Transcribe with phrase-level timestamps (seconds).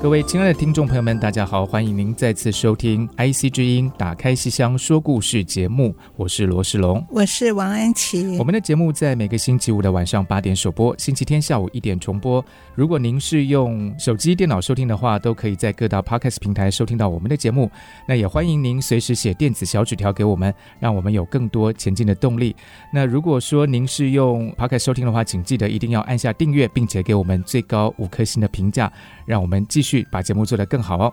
[0.00, 8.38] 各位亲爱的听众朋友们，大家好，欢迎您再次收听 IC 之音打开戏箱说故事节目，我是罗世龙，我是王安琪。
[8.38, 12.42] 我们的节目在每个星期五的晚上八点首播，星期天下午一点重播。
[12.76, 17.68] 如果您是用手机、电脑收听的话，都可以在各大 Podcast 平台收听到我们的节目。
[18.06, 22.54] 那也欢迎您随时写电子小纸条给我们，让我们有更多前进的动力。
[22.92, 28.90] 那如果说您是用 Podcast 收听的话，请记得一定要按下订阅，并且给我们最高五颗星的评价，
[29.26, 29.87] 让我们继续。
[29.88, 31.12] 去把节目做得更好哦。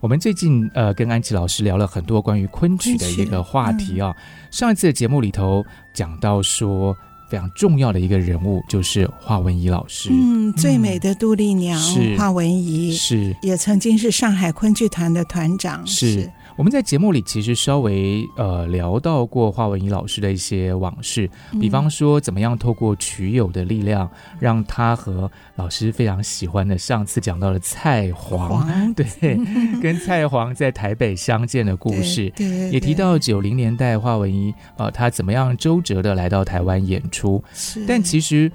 [0.00, 4.16] 我们最近呃跟安琪老师聊了很多关于昆曲的一个话题啊、哦。
[4.50, 6.96] 上一次的节目里头讲到说
[7.28, 16.12] 非常重要的一个人物就是华文怡老师，嗯，最美的杜丽娘，是华文怡，是也曾经是上海昆剧团的团长，是。
[16.12, 21.28] 是我们在节目里其实稍微呃聊到过华文怡老师的一些往事，
[21.60, 29.04] 比方说怎么样透过曲友的力量，让他和老师非常喜欢的上次讲到的蔡黄，对，
[29.82, 32.32] 跟蔡黄在台北相见的故事，
[32.70, 37.42] 也提到九零年代华文怡呃他怎么样周折的来到台湾演出，
[37.88, 38.50] 但其实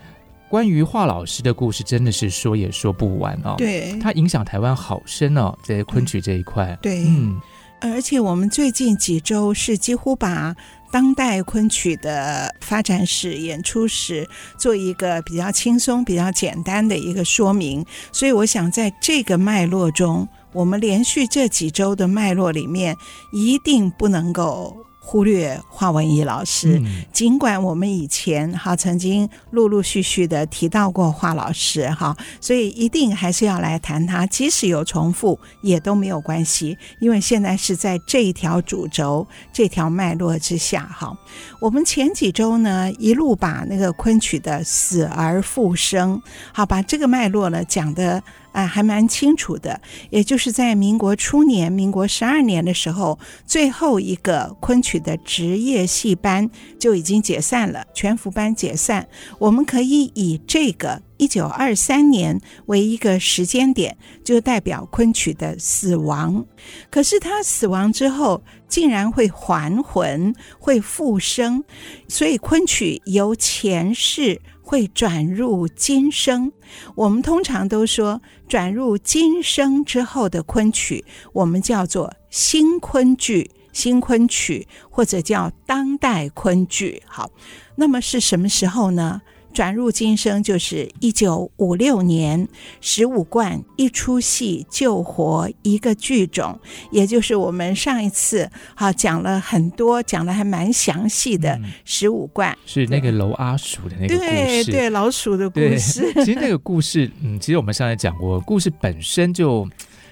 [0.48, 7.38] 关于华老师的故事真的是说也说不完哦，对，他影响台湾好深哦，在昆曲这一块，对，嗯。
[7.82, 10.56] 而且我们最近几周是几乎把
[10.92, 14.28] 当代昆曲的发展史、演出史
[14.58, 22.96] 做一个比较轻松、比较简单的一个说明，所以我想在这个脉络中，我们连续这几周的脉络里面，
[23.32, 24.89] 一定不能够。
[25.10, 41.18] 忽略华文怡老师，嗯，尽管我们以前哈曾经陆陆续续的提到过华老师哈，所以一定还是要来谈他，即使有重复也都没有关系，因为现在是在这一条主轴、这条脉络之下哈。
[41.60, 46.22] 我们前几周呢一路把那个昆曲的死而复生，
[46.54, 48.22] 好把这个脉络呢讲得。
[48.52, 49.80] 啊，还蛮清楚的，
[50.10, 56.50] 也就是在民国初年，民国十二年的时候，最后一个昆曲的职业戏班
[56.80, 59.08] 就已经解散了，全福班解散。
[59.38, 66.46] 我们可以以这个一九二三年为一个时间点，就代表昆曲的死亡。
[66.90, 71.64] 可是他死亡之后，竟然会还魂，会复生，
[72.08, 74.42] 所以昆曲由前世。
[74.70, 76.52] 会转入今生，
[76.94, 81.04] 我们通常都说转入今生之后的昆曲，
[81.34, 87.02] 我们叫做新昆剧、新昆曲，或者叫当代昆剧。
[87.08, 87.32] 好，
[87.78, 89.24] 那么是什么时候呢？
[89.60, 92.48] 转入今生就是一九五六年，
[92.80, 96.58] 十五贯一出戏救活一个剧种，
[96.92, 106.10] 也就是我们上一次哈讲了很多，讲的还蛮详细的十五贯，是那个楼阿鼠的那个故事，对对，老鼠的故事。
[106.24, 109.68] 其实那个故事，嗯，其实我们上次讲过，故事本身就。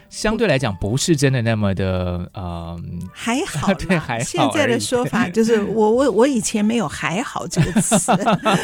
[0.09, 2.79] 相对来讲，不是真的那么的，呃，
[3.12, 4.23] 还好， 对，还好。
[4.23, 7.97] 现在的说法就是 我，我我我以前没有“还好”这个词，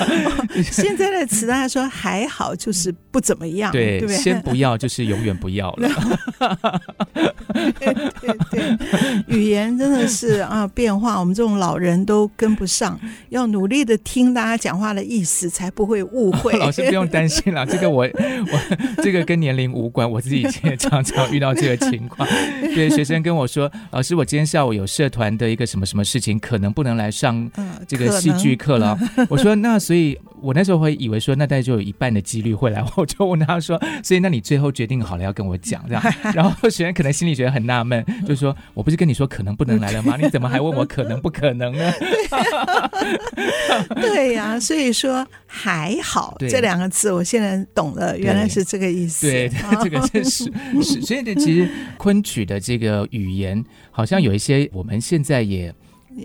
[0.63, 4.17] 现在的词大家说“还好”就是不怎么样，对，对不对？
[4.17, 5.89] 先不要，就是永远不要了。
[7.53, 8.77] 对对对，
[9.27, 12.99] 语言真的是啊，变化，我们这种老人都跟不上，
[13.29, 16.53] 要努力的听大家讲话的意思，才不会误会。
[16.57, 21.32] 老师不用担心了，这个我我这个跟年龄无关，我自己以前也常常。
[21.33, 22.27] 遇到这个情况，
[22.75, 27.49] 对学生跟我说：“老师，我今天下午有社团的一个什么什么事情，可能不能来上
[27.87, 28.97] 这个戏剧课了。”
[29.29, 36.03] 我说：“那所以，我那时候会以为说，那大概就有一半的几率会来。”我就问他说：“所以，那你最后决定好了要跟我讲这样？”
[36.35, 40.17] 然后学生可能心里觉得很纳闷，就说：“我不是跟你说可能不能来了吗？
[40.21, 41.91] 你怎么还问我可能不可能呢？”
[43.95, 49.27] 对呀、啊，所以说还好这两个字，我现在懂了，原来是这个意思。
[49.27, 50.43] 对，对这个真是
[50.81, 51.22] 是，所以。
[51.35, 55.73] 其实昆曲的这个语言，好像有一些我们现在也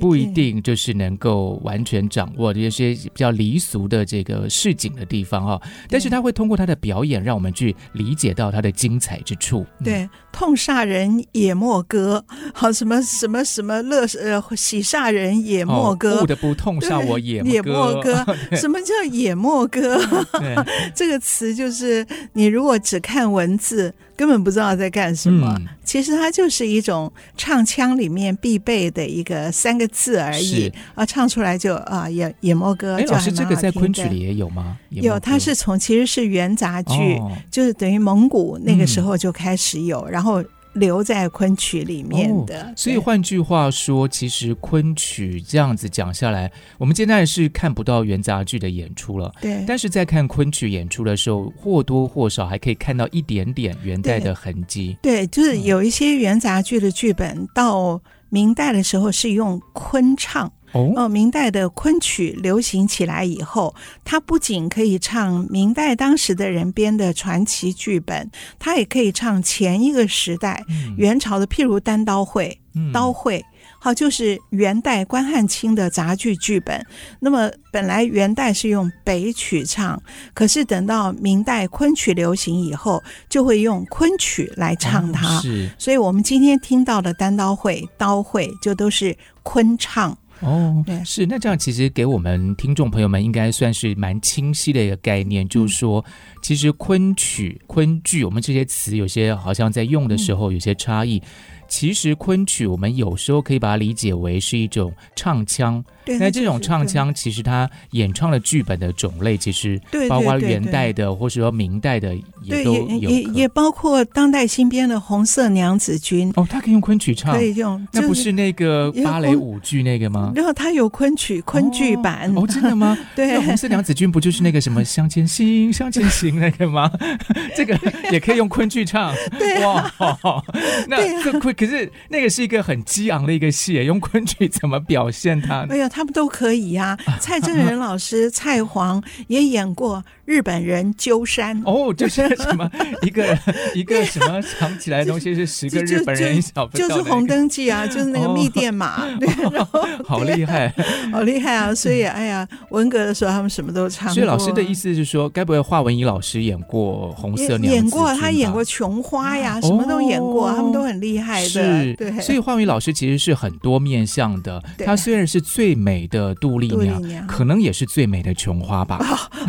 [0.01, 9.65] 不一定就是能够完全掌握这些比较离俗的这个市井的地方哈，但是他会通过他的表演，让我们去理解到他的精彩之处。
[9.83, 12.23] 对，嗯、痛煞人也莫歌，
[12.53, 17.41] 好什么什么什么乐呃喜煞人也莫歌，不得不痛煞我也。
[17.41, 18.23] 也莫歌
[18.61, 19.99] 什么叫也莫歌？
[20.95, 23.95] 这个词就是你如果只看文字。
[24.19, 32.97] 根本不知道在干什么，嗯、其实它就是一种唱腔里面必备的一个三个字而已啊，唱出来就啊也也莫歌。
[32.97, 34.77] 哎，老师，这个在昆曲里也有吗？
[34.91, 40.43] 有，它是从其实是元杂剧，哦、就是等于蒙古那个时候就开始有，嗯、然后。
[40.79, 49.33] 留在昆曲里面的，哦、所以换句话说，其实昆曲这样子讲下来，我们现在是看不到元杂剧的演出了。
[49.41, 54.97] 对，但是在看昆曲演出的时候，或多或少还可以看到一点点元代的痕迹。
[55.03, 58.01] 对，就是有一些元杂剧的剧本，到
[58.31, 60.51] 明代的时候是用昆唱。
[60.73, 63.75] 哦，明代的昆曲流行起来以后，
[64.05, 70.63] 它不仅可以唱明代当时的人编的传奇剧本，它也可以唱前一个时代
[70.97, 72.61] 元朝的，譬如单刀会、
[72.93, 73.45] 刀会。
[73.81, 76.85] 好，就是元代关汉卿的杂剧剧本。
[77.21, 80.03] 那么本来元代是用北曲唱，
[80.35, 85.39] 可是等到明代昆曲流行以后，就会用昆曲来唱它。
[85.39, 90.19] 哦、是，所以我们今天听到的单刀会、刀会，就都是昆唱。
[90.41, 91.27] 哦，对，是。
[91.27, 96.05] 那这样其实给我们听众朋友们应该算是蛮清晰的一个概念，嗯、就是说，
[96.43, 101.19] 其实昆曲、昆剧，我们这些词有些好像在用的时候有些差异。
[101.19, 101.23] 嗯
[101.69, 105.85] 其实昆曲，我们有时候可以把它理解为是一种唱腔。
[106.19, 109.79] 那这种唱腔，其实它演唱的剧本的种类，其实
[110.09, 113.11] 包括元代的，或者说明代的，也都有。
[113.11, 116.33] 也也包括当代新编的《红色娘子军》。
[116.41, 117.87] 哦，他可以用昆曲唱，可以用。
[117.93, 120.33] 那不是那个芭蕾舞剧那个吗？
[120.35, 122.33] 然后他有昆曲昆剧版。
[122.35, 122.97] 哦，真的吗？
[123.15, 126.91] 对，《红色娘子军》不就是那个什么向前行，向前行那个吗？
[127.55, 127.79] 这个
[128.11, 129.15] 也可以用昆剧唱。
[129.39, 129.93] 对，哇，
[130.89, 135.67] 那这昆可是那个是一个很激昂的一个戏，用昆曲怎么表现它？
[135.69, 137.19] 哎呀，他们都可以呀、啊。
[137.19, 141.59] 蔡正仁老师、 蔡黄也演过日本人鸠山。
[141.65, 142.71] 哦，就是什么
[143.01, 143.39] 一个
[143.75, 149.07] 一个什么藏起来的东西是十个日本人小不、那个、就是红灯记啊， 就是那个密电码。
[149.07, 150.73] 哦、 对，然后好厉害，
[151.11, 151.75] 好厉害啊！
[151.75, 154.15] 所以哎呀，文革的时候他们什么都唱过。
[154.15, 157.73] 所以老师的意思是说，该不会华文怡老师演过红色娘？
[157.73, 161.49] 演过，他演过琼花呀，什么都演过，哦、他们都很厉害的。
[161.49, 162.21] 是，对。
[162.21, 164.63] 所以华文怡老师其实是很多面向的。
[164.85, 166.29] 她虽然是最美的。
[166.41, 168.99] 杜丽娘，娘可能也是最美的琼花吧？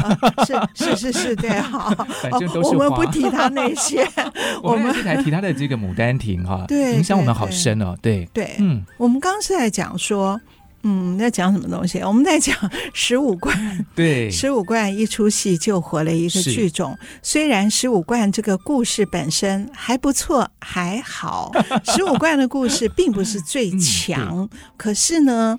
[0.03, 1.89] 哦、是 是是是，对，好，
[2.21, 4.07] 反正都是、哦、我们不提他那些，
[4.63, 8.55] 我们这台提他的这个《牡丹亭》哈，对，影响我们好深哦，对对，对。
[8.59, 10.39] 嗯，我们刚刚是在讲说，
[10.83, 11.99] 嗯，在讲什么东西？
[11.99, 12.55] 我们在讲
[12.93, 16.97] 十五贯，对，十五贯一出戏救活了一个剧种。
[17.21, 21.51] 虽然十五贯这个故事本身还不错，还好，
[21.83, 25.57] 十五贯的故事并不是最强，嗯、可是呢。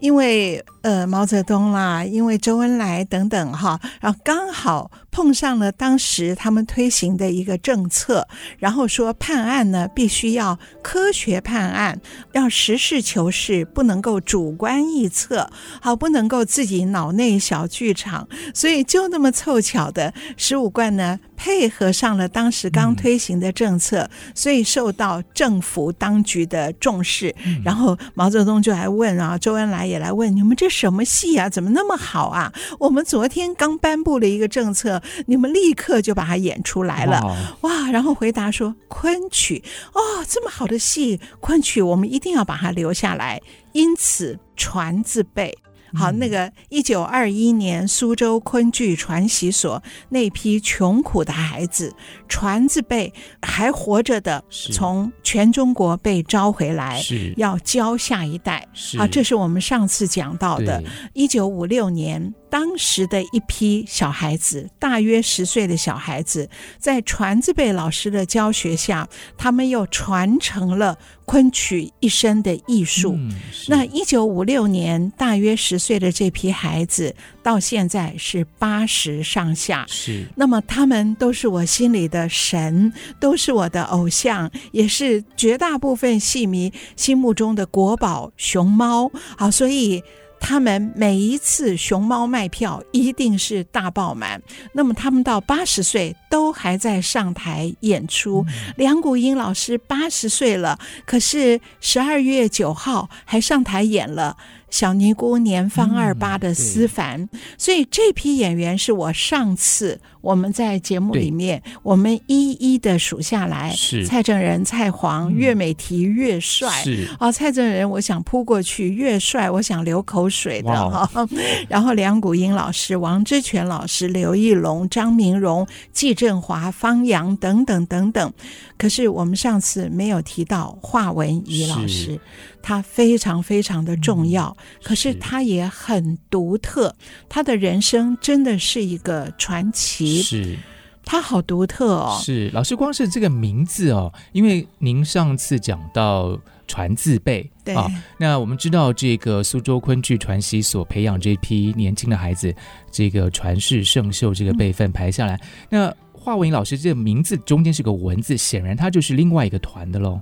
[0.00, 8.26] 因为呃毛泽东啦，因为周恩来等等哈，然后刚好碰上了当时他们推行的一个政策，
[8.58, 12.00] 然后说判案呢必须要科学判案，
[12.32, 21.18] 要实事求是，不能够主观臆测，好，不能够自己脑内小剧场，所以就那么凑巧的十五贯呢。
[21.42, 27.34] 配合上了当时刚推行的政策，嗯、所以受到政府当局的重视。
[27.46, 31.48] 嗯、然后毛泽东就来问啊，周恩来也来问，你们这什么戏啊？
[31.48, 32.52] 怎么那么好啊？
[32.78, 37.20] 我们昨天刚颁布了一个政策，你们立刻就把它演出来了。
[37.62, 37.90] 哇，哇！
[37.90, 43.40] 然后回答说昆曲哦，这么好的戏，昆曲我们一定要把它留下来，
[43.72, 45.56] 因此传字辈。
[45.92, 51.92] 好，那个一九二一年苏州昆剧传习所那批穷苦的孩子，
[52.28, 58.68] 传字辈还活着的，从全中国被招回来，是要教下一代。
[58.72, 60.80] 是好，这是我们上次讲到的，
[61.12, 62.32] 一九五六年。
[62.50, 73.14] 当时的一批小孩子，大约十岁的小孩子，在传字辈老师的教学下，他们又传承了昆曲一生的艺术。
[73.16, 73.32] 嗯、
[73.68, 79.86] 那一九五六年，大约十岁的这批孩子，到现在是八十上下。
[79.88, 89.10] 是，那么他们都是我心里的神，都是我的偶像，也是绝大部分戏迷心目中的国宝熊猫。
[89.38, 90.02] 好，所以。
[90.40, 94.42] 他们每一次熊猫卖票一定是大爆满。
[94.72, 98.44] 那么他们到八十岁都还在上台演出。
[98.76, 104.36] 梁谷英老师八十岁了，可是十二月九号还上台演了。
[104.70, 114.06] 小尼姑年方二八的思凡，嗯、所以这批演员是我上次我们在节目里面我们一一的数下来，是。
[114.06, 117.08] 蔡正仁、蔡黄、岳美缇、岳帅，是。
[117.18, 121.28] 哦，蔡正仁我想扑过去，岳帅我想流口水的哈，
[121.68, 128.32] 然后梁谷英老师、王之权老师、刘义龙、张明荣、季振华、方洋等等等等，
[128.78, 132.20] 可是我们上次没有提到华文怡老师。
[132.62, 136.94] 他非常非常的重要，嗯、可是他也很独特。
[137.28, 140.22] 他的人生真的是一个传奇。
[140.22, 140.56] 是，
[141.04, 142.18] 他好独特哦。
[142.22, 146.38] 是，老师，光是这个名字哦，因为您上次讲到
[146.68, 152.54] 传字辈，对啊，那我们知道这个苏州昆剧传习所培养这批年轻的孩子，
[152.92, 155.40] 这个传世圣秀这个辈分排下来，嗯、
[155.70, 160.20] 那华文怡老师这个名字中间是个文字，显然他就是另外一个团的喽。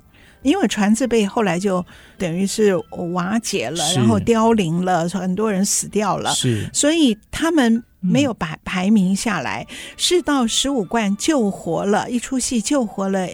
[0.49, 1.85] 因为传字辈后来就
[2.17, 2.75] 等于是
[3.13, 13.29] 瓦解了，然后凋零了，很多人死掉了，是，所以他们没有排排名下来，嗯、是到十五冠救活了一出戏，救活了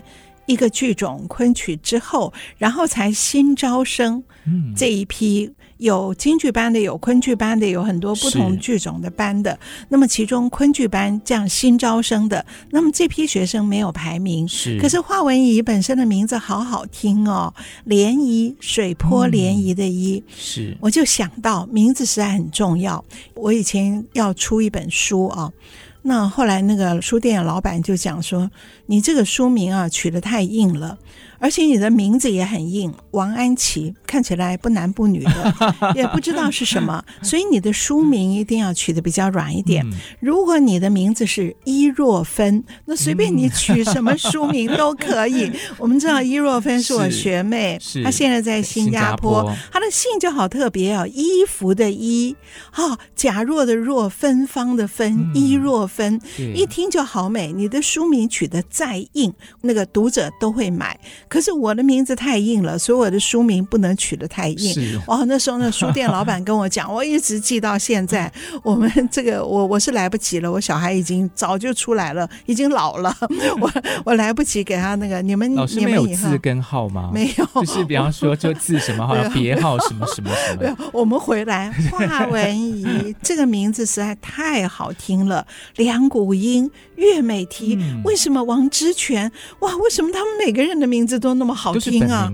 [0.47, 4.23] 一个剧种昆曲之后，然后才新招生
[4.77, 5.53] 这一批。
[5.79, 9.59] 嗯有京剧班的，有昆剧班的，有很多不同剧种的班的。
[9.89, 14.47] 那么其中昆剧班这样新招生的，那么这批学生没有排名。
[14.47, 17.53] 是，可是华文怡本身的名字好好听哦，
[17.87, 20.21] 涟漪，水波涟漪的漪。
[20.21, 23.05] 嗯、是，我就想到名字实在很重要。
[23.35, 25.51] 我以前要出一本书啊，
[26.03, 28.49] 那后来那个书店的老板就讲说，
[28.87, 30.97] 你这个书名啊取得太硬了。
[31.45, 35.55] 而且你的名字也很硬，王安琪看起来不男不女的，
[35.95, 39.85] 也不知道是什么， 所以你的书名一定要取的比较软一点。
[40.21, 45.53] 如果你的名字是伊若芬，那随便你取什么书名都可以。
[45.77, 52.35] 我们知道伊若芬是我学妹，她现在在新加坡，她的姓就好特别哦，衣服的衣，
[52.71, 56.19] 哈，假若的若，芬芳的芬，伊若芬，
[56.55, 57.53] 一听就好美。
[57.53, 60.99] 你的书名取得再硬，那个读者都会买。
[61.35, 64.73] 可是我的名字太硬了，所以我的书名不能取得太硬。
[64.73, 68.33] 是哦，那时候那书店老板跟我讲，我一直记到现在。
[68.63, 73.13] 我们这个我我是来不及了，我小孩已经早就出来了，已经老了，
[73.61, 73.69] 我
[74.05, 75.21] 我来不及给他那个。
[75.23, 77.11] 你们老师没有字根号吗？
[77.13, 80.63] 没有，就是比方说就字什么号， 别号什么什么什么。
[80.63, 89.33] 没有，我们回来华文怡这个名字实在太好听了，梁谷音、岳美缇，嗯、为什么王之权？
[89.59, 91.19] 哇，为什么他们每个人的名字？
[91.25, 92.31] 都那么好听啊！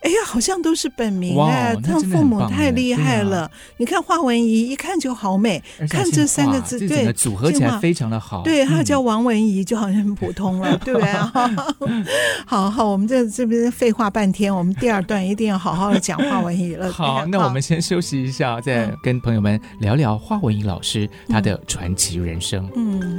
[0.00, 3.50] 哎呀，好像都是本名哎，他父母太厉害了。
[3.76, 8.42] 你看华文怡一看就好美，看这三个字，对，组合起来非常的好。
[8.42, 11.12] 对，他叫王文怡，就好像很普通了， 对不对？
[12.46, 16.90] 好好，我们这这边废话半天，我们第二段一定要好好的讲华文怡了。
[16.90, 22.66] 好，那我们先休息一下，再跟朋友们聊聊华文怡老师他的传奇人生。
[22.74, 23.18] 嗯。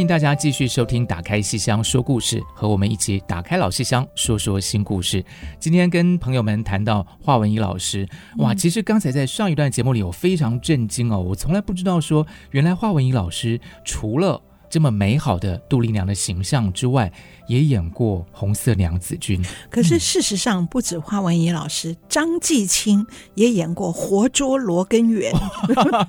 [0.00, 5.22] 欢迎大家继续收听《打开戏箱说故事》，和我们一起打开老戏箱，说说新故事。
[5.58, 14.40] 今天跟朋友们谈到华文怡老师，哇，其实刚才在上一段节目里，我非常震惊哦，我从来不知道说，原来华文怡老师除了
[14.70, 17.12] 这么美好的杜丽娘的形象之外，
[17.48, 19.44] 也演过红色娘子军。
[19.68, 25.32] 可是事实上，不止花文怡老师，张继青也演过活捉罗根源。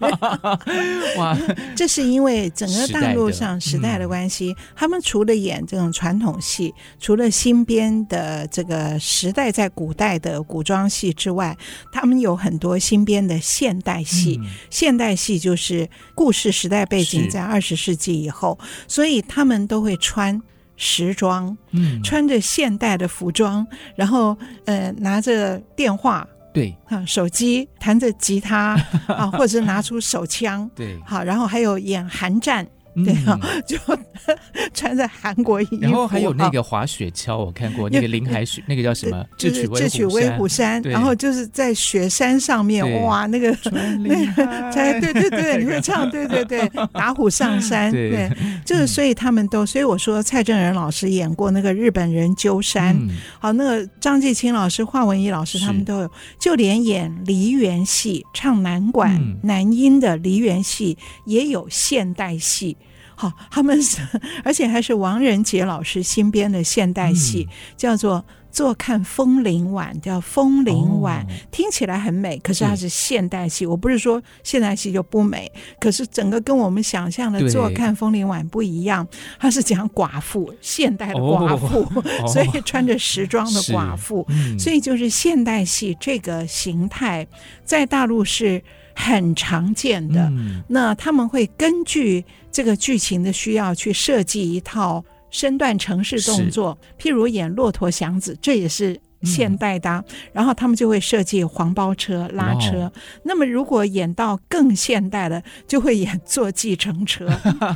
[1.17, 1.35] 哇，
[1.75, 11.57] 这是因为整个大陆上时代的关系，嗯、他们除了演这种传统戏，除了新编的这个时代在古代的古装戏之外，
[11.91, 14.39] 他们有很多新编的现代戏。
[14.39, 18.50] 嗯、现代戏就是故事时代背景在二十世纪以后。
[18.87, 20.41] 所以他们都会穿
[20.75, 23.65] 时装，嗯，穿着现代的服装，
[23.95, 28.75] 然后呃拿着电话，对啊，手机弹着吉他
[29.07, 32.67] 啊，或者拿出手枪，对，好，然后还有演寒战。
[32.95, 33.77] 对啊， 就
[34.73, 39.25] 穿着韩国衣服，然后还有那个滑雪橇，我看过那个林海雪，那个叫什么？
[39.37, 43.55] 智取智取威虎山，然后就是在雪山上面，哇，那个
[43.99, 48.29] 那个才对对对，你会唱，对对对， 打虎上山，对，
[48.65, 52.95] 就是所以他们都，所以我说蔡正仁老师演过那个日本人鸠山，
[53.39, 62.77] 好，那个张继清老师、华文怡老师他们都有，就连演梨园戏、唱南管南音的梨园戏也有现代戏。
[63.21, 64.01] 好，他们是，
[64.43, 68.17] 而且还是王仁杰老师新编的现代戏，嗯、叫做
[68.51, 73.63] 《坐看风铃晚》，叫《风铃晚》，哦，听起来很美，可是它是现代戏。
[73.63, 79.07] 我不是说现代戏就不美，可是整个跟我们想象的《坐看风铃晚》不一样。
[79.39, 81.87] 它是讲寡妇，现代的寡妇，
[82.23, 87.27] 哦、 所以穿着时装的寡妇，嗯、所以就是现代戏这个形态
[87.63, 88.63] 在大陆是
[89.05, 90.27] 很常见的。
[90.29, 92.23] 嗯、那他们会根据。
[92.53, 99.89] 这个剧情的需要去设计一套身段程式动作，譬如演《骆驼祥子》，这也是现代的。
[99.89, 102.83] 嗯、然后他们就会设计黄包车拉车。
[102.83, 102.91] 哦、
[103.23, 107.27] 那么如果演到更现代的，就会演坐计程车，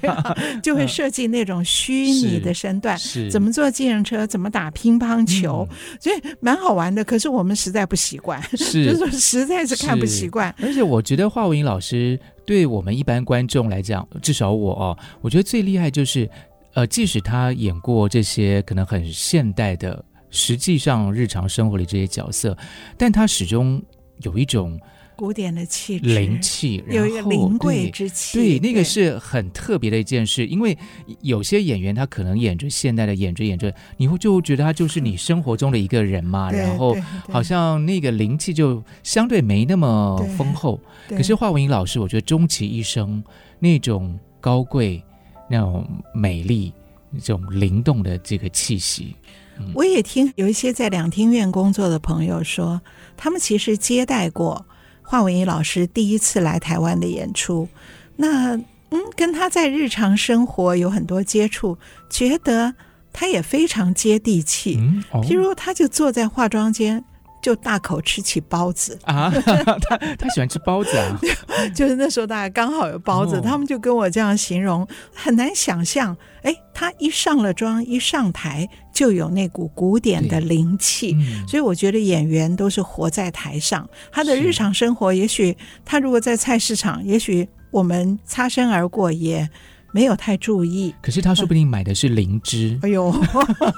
[0.62, 2.98] 就会设计那种虚拟的身段，
[3.32, 7.04] 怎么坐计程车，怎么打乒乓球，嗯、所以蛮好玩的。
[7.04, 10.54] 可是我们实在不习惯，是就是说实在是看不习惯。
[10.62, 12.20] 而且我觉得华文老师。
[12.48, 16.30] 对我们一般观众来讲，至少我哦，我觉得最厉害就是，
[16.76, 22.56] 呃，即使他演过这些可能很现代的，实际上日常生活里这些角色，
[22.98, 23.82] 但他始终
[24.22, 24.80] 有一种。
[25.18, 28.38] 古典的气质，灵气，有一个灵贵之气。
[28.38, 30.46] 对，对，那个是很特别的一件事。
[30.46, 30.78] 因为
[31.22, 36.52] 有些演员他可能演着现代的，演着演着，你会就觉得他就是你 生活中的一个人嘛。
[36.52, 36.94] 然后
[37.30, 40.78] 好像那个灵气就相对没那么丰厚。
[41.08, 43.24] 可是华文英老师，我觉得终其一生
[43.58, 45.02] 那种高贵、
[45.50, 46.74] 那种美丽、
[47.10, 49.16] 那种灵动的这个气息。
[49.60, 52.82] 嗯、我也听有一些在两厅院工作的朋友说，
[53.16, 54.66] 他们其实接待过。
[55.08, 57.68] 华文怡老师第一次来台湾的演出，
[58.16, 58.56] 那
[58.90, 61.78] 嗯，跟他在日常生活有很多接触，
[62.10, 62.74] 觉得
[63.14, 64.78] 他也非常接地气。
[64.80, 67.04] 嗯哦、譬如，他就坐在化妆间，
[67.46, 71.20] 就大口吃起包子啊， 他他喜欢吃包子啊，
[71.76, 76.18] 就是那时候大家刚好有包子，哦、他们就跟我这样形容，很难想象。
[76.42, 83.88] 哎，他一上了妆，一上台就有那股古典的灵气，嗯、所以我觉得演员都是活在台上。
[84.12, 85.56] 他的日常生活，也许
[85.86, 89.48] 他如果在菜市场，也许我们擦身而过也。
[89.96, 92.78] 没有太注意，可是他说不定买的是灵芝。
[92.82, 93.16] 哎呦，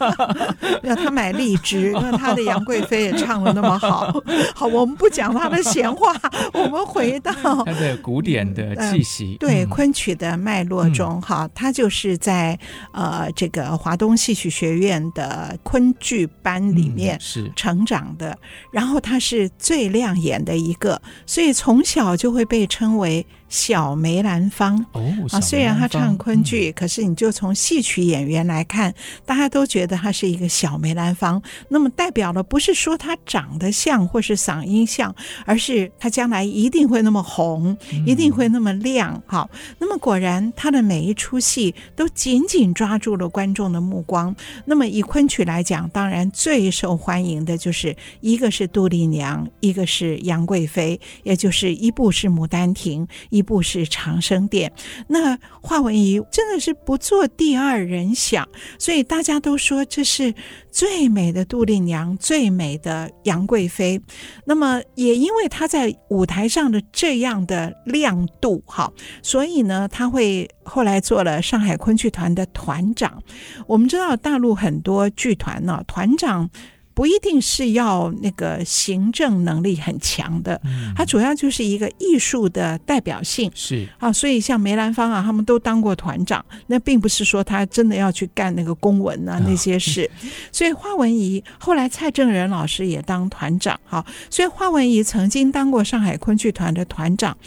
[0.82, 4.12] 要他买荔枝， 那他的杨贵妃也唱得那么好。
[4.56, 6.15] 好，我们不讲他的闲话，
[6.53, 9.38] 我们回到他的古典的气息。
[9.39, 12.58] 对，昆曲的脉络中，哈，他就是在
[12.93, 18.36] 呃这个华东戏曲学院的昆剧班里面是成长的，
[18.71, 23.23] 然后他是最亮眼的一个，所以从小就会被称为。
[23.49, 28.93] 小梅兰芳哦，啊，虽然他唱昆剧，嗯、可是你就从戏曲演员来看，
[29.25, 31.41] 大家都觉得他是一个小梅兰芳。
[31.69, 39.21] 那么代表了不是说他长得像或是嗓音像，而是他将来一定会那么红，一定会那么亮。
[39.25, 44.36] 好，那么果然他的每一出戏都紧紧抓住了观众的目光。
[44.65, 53.07] 那么以昆曲来讲，当然最受欢迎的就是一个是杜丽娘，一个是杨贵妃，也就是一部是《牡丹亭》。
[53.38, 54.73] 一部是长生殿，
[55.08, 58.47] 那华文怡真的是不做第二人想，
[58.80, 60.34] 所以大家都说这是
[60.71, 64.02] 最美的杜丽娘，最美的杨贵妃。
[64.45, 73.21] 那么也因为她在舞台上的这样的亮度，哈，所以呢，她会后来做了上海昆剧团的团长。
[73.67, 76.50] 我们知道大陆很多剧团呢，团长。
[76.97, 83.51] 不一定是要那个行政能力很强的，嗯、它主要就是一个艺术的代表性。
[83.53, 90.10] 是啊，所以像梅兰芳啊，他们都当过团长，那并不是说他真的要去干那个公文啊那些事。
[90.23, 97.38] 哦、 所以花文怡后来蔡正仁老师也当团长，好，所以花文怡曾经当过上海昆剧团的团长。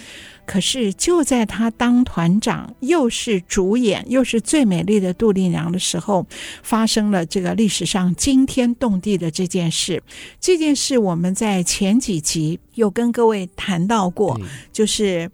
[0.50, 6.26] 可是就在他当团长，又是主演，又是最美丽的杜丽娘的时候，
[6.60, 10.02] 发生了这个历史上惊天动地的这件事。
[10.40, 15.30] 这件事我们在前几集有跟各位谈到过，对就是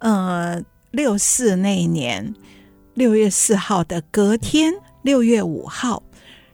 [0.00, 2.34] 呃六四那一年
[2.92, 6.02] 六月四号的隔天六月五号。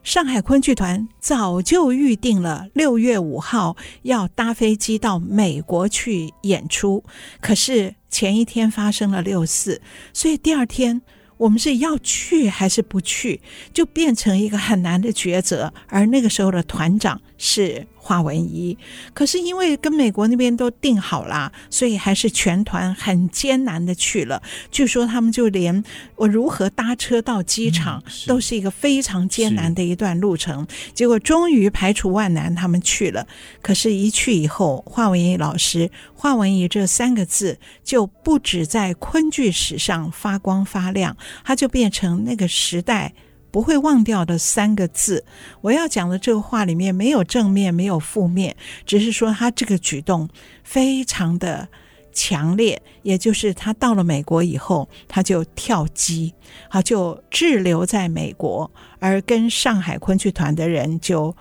[0.07, 7.03] 上海昆剧团早就预定了六月五号要搭飞机到美国去演出，
[7.41, 9.81] 可是前一天发生了六四，
[10.13, 11.01] 所以第二天
[11.35, 13.41] 我们是要去还是不去，
[13.73, 15.73] 就变成一个很难的抉择。
[15.89, 18.77] 而那个时候的团长是华文怡，
[19.13, 24.41] 可是因为跟美国那边都定好了，所以还是全团很艰难的去了。
[24.71, 25.83] 据说他们就连
[26.15, 30.65] 我如何搭车到机场，都是一个非常艰难的一段路程。
[30.93, 33.27] 结果终于排除万难，他们去了。
[33.61, 41.15] 可是，一去以后，华文怡老师“华文怡”这三个字就不止在昆剧史上发光发亮。
[41.43, 43.13] 它就变成那个时代
[43.57, 45.25] 不会忘掉的三个字。
[45.61, 50.29] 我要讲的这个话里面没有正面，没有负面，只是说他这个举动
[50.63, 51.67] 非常的
[52.13, 52.79] 强烈。
[53.01, 56.35] 也就是他到了美国以后，他就跳机，
[56.69, 61.35] 好就滞留在美国，而跟上海昆剧团的人就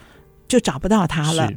[0.49, 1.53] 就找不到他了。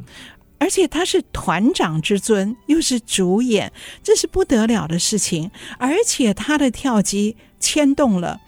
[0.58, 5.50] 而且他是团长之尊，又是主演，这是不得了的事情。
[5.78, 8.38] 而且他的跳机牵动了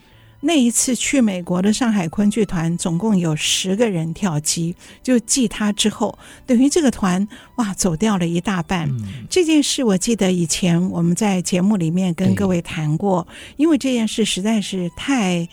[0.43, 7.27] 那一次去美国的上海昆剧团，总共有十个人跳机，就继他之后，等于这个团
[7.57, 8.89] 哇走掉了一大半。
[8.91, 9.25] 嗯。
[9.31, 13.27] 这件事我记得以前我们在节目里面跟各位谈过，
[13.57, 15.49] 因为这件事实在是太。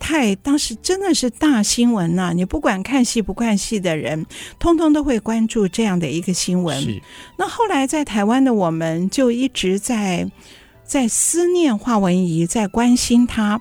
[0.00, 2.32] 太当时真的是大新闻呐、啊！
[2.32, 4.24] 你不管看戏不看戏的人，
[4.56, 7.00] 通通都会关注这样的一个新闻。
[7.36, 10.30] 那后来在台湾的我们就一直在。
[10.88, 13.60] 在思念华文怡，在关心他。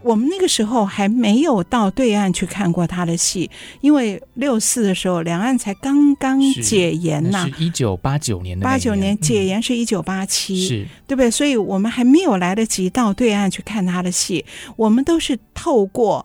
[0.00, 7.46] 我们那个时候还没有到对岸去看过他的戏，因为六四的时候，两岸才刚刚解严呐、啊。
[7.46, 11.28] 是一九八九年的八九年解严是一九八七，是对不对？
[11.28, 14.44] 所以我们还没有来得及到对岸去看他的戏，
[14.76, 16.24] 我们都是透过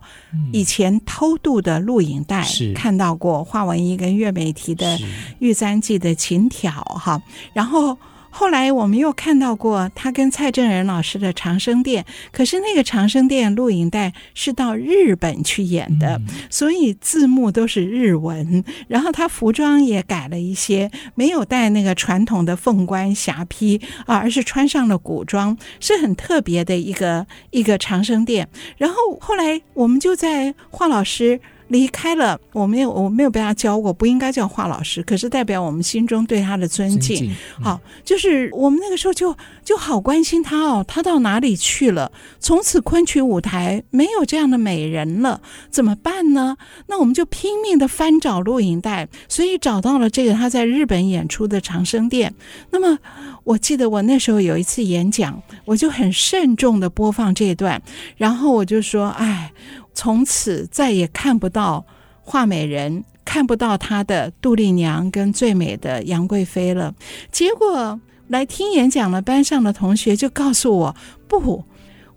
[0.54, 4.96] 以前偷渡的录影带看到过华文怡跟岳美缇的
[5.40, 7.20] 《玉簪记》的琴挑哈，
[7.54, 7.98] 然后。
[8.36, 16.20] 后来我们又看到过他跟蔡正仁老师的《长生殿》，可是那个《长生殿》录影带是到日本去演的，
[16.50, 28.50] 所以字幕都是日文，然后他服装也改了一些，没有戴那个传统的凤冠霞帔啊，而是穿上了古装，是很特别的一个一个《长生殿》。
[28.78, 31.40] 然后后来我们就在华老师。
[31.74, 37.18] 离开了，我没有，我没有被他教过，不应该叫华老师，可是代表我们心中对他的尊敬。
[37.18, 42.12] 尊敬嗯、好，就是我们那个时候就就好关心他哦，他到哪里去了？
[42.40, 46.56] 从此昆曲舞台没有这样的美人了，怎么办呢？
[46.88, 52.30] 那我们就拼命的翻找录影带，所以找到了这个他在日本演出的《长生殿》。
[52.70, 53.00] 那么
[53.44, 57.82] 我记得我那时候有一次演讲，我就很慎重的播放这一段，
[58.16, 59.52] 然后我就说：“哎。”
[59.94, 61.86] 从此再也看不到
[62.22, 66.94] 画美人，看不到她的杜丽娘跟最美的杨贵妃了。
[67.32, 70.96] 结果来听演讲的班上的同学就告诉我
[71.28, 71.64] ：“不。”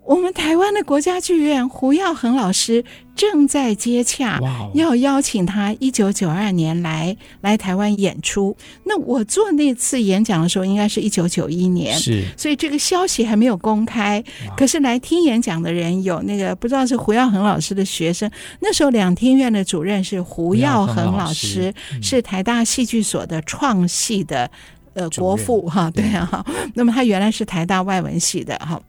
[0.07, 2.85] 我们台湾的国家剧院胡耀恒老师
[3.17, 4.41] 正在接洽，
[4.75, 8.57] 要邀请他一九九二年来来台湾演出。
[8.85, 14.23] 那我做那次演讲的时候，应该是一九九一年，是，所以这个消息还没有公开。
[14.57, 24.49] 可是来听演讲的人有那个不知道是胡耀恒老师的学生，那时候两厅院的主任是胡耀恒老师，是台大戏剧所的创系的
[24.95, 28.81] 呃国父哈，对啊，那么他原来是台大外文系的哈。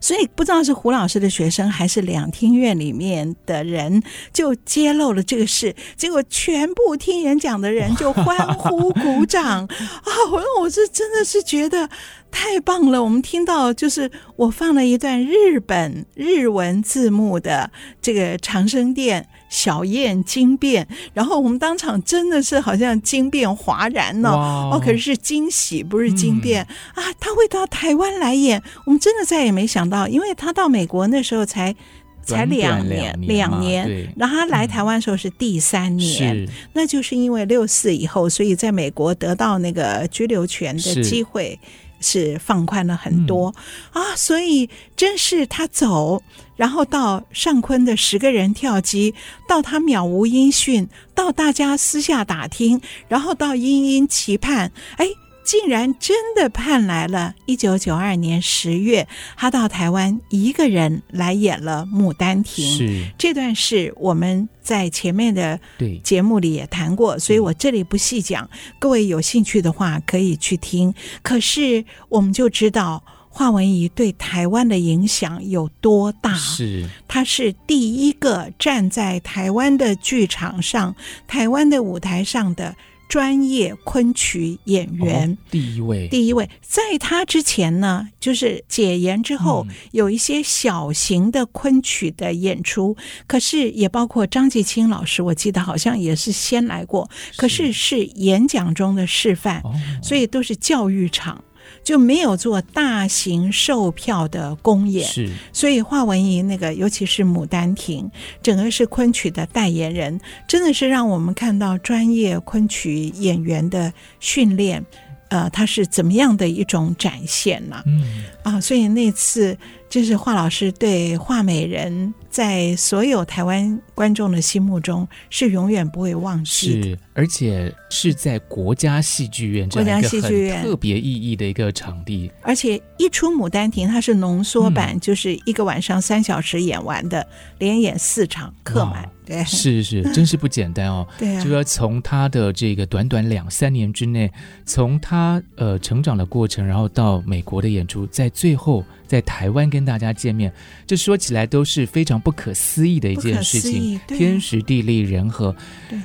[0.00, 10.10] 所以不知道是胡老师的学生还是两厅院里面的人，就揭露了这个事，结果全部听演讲的人就欢呼鼓掌啊！
[10.30, 11.88] 我我是真的是觉得。
[12.30, 13.02] 太棒了！
[13.02, 17.70] 我们听到就是我放了一段日本日文字幕的
[18.02, 27.12] 这个《长生殿》小燕惊变，然后我们当场真的是好像惊变哗然呢、哦，哦，可是是惊喜，不是惊变、嗯、啊！
[27.18, 31.74] 他会到台湾来演，我们真的再也没想到，因为他到美国那时候才
[32.22, 41.58] 才两年，两年，两年，然后他来台湾的时候是第三年，嗯、那就是因为六四以后，所以在美国得到那个居留权的机会。
[42.00, 43.54] 是放宽了很多、
[43.92, 46.22] 嗯、啊，所以真是他走，
[46.56, 49.14] 然后到上坤的十个人跳机，
[49.48, 55.06] 到他渺无音讯，到大家私下打听，然后到殷殷期盼，哎。
[55.46, 57.32] 竟然真的盼来了！
[57.46, 59.06] 一九九二年十月，
[59.36, 62.66] 他到台湾一个人来演了《牡丹亭》。
[62.76, 65.60] 是这段是我们在前面的
[66.02, 68.50] 节目里也谈过，所以我这里不细讲。
[68.80, 70.92] 各位有兴趣的话可以去听。
[71.22, 76.34] 可是我们就知道华文怡对台湾的影响有多大。
[76.34, 80.96] 是，他是第一个站在台湾的剧场上、
[81.28, 82.74] 台湾的舞台上的。
[83.08, 97.66] 专业昆曲演员，哦、第一位，第一位，在他之前呢，就是解严之后，嗯、有一些小型的昆曲的演出，可是也包括张继青老师，我记得好像也是先来过，可是。
[97.72, 99.70] 是演讲中的示范，哦、
[100.02, 101.44] 所以都是教育场。
[101.86, 108.04] 就没有做大型售票的公演，是，所以华文怡那个，尤其是《牡丹亭》，
[108.42, 114.84] 整个是昆曲的代言人，真的是让我们看到专业昆曲演员的训练，
[115.28, 117.80] 呃，他是怎么样的一种展现呢？
[117.86, 119.56] 嗯啊，所以那次
[119.88, 122.12] 就是华老师对华美人。
[122.28, 132.30] 在所有台湾观众的心目中是永远不会忘记的，是，而且是在国家戏剧院这样一个很特别意义的一个场地。
[132.42, 137.26] 而且一出《牡丹亭》，它是浓缩版，嗯、就是一个晚上三小时演完的，
[137.58, 139.08] 连演四场，客满。
[139.24, 141.08] 对，是是， 真是不简单哦。
[141.18, 144.30] 对啊，就要从他的这个短短两三年之内，
[144.66, 150.52] 从他呃成长的过程，然后到美国的演出，在最后在台湾跟大家见面，
[150.86, 155.56] 这说起来都是非常不可思议的一件事情，天时地利人和。
[155.88, 155.98] 对。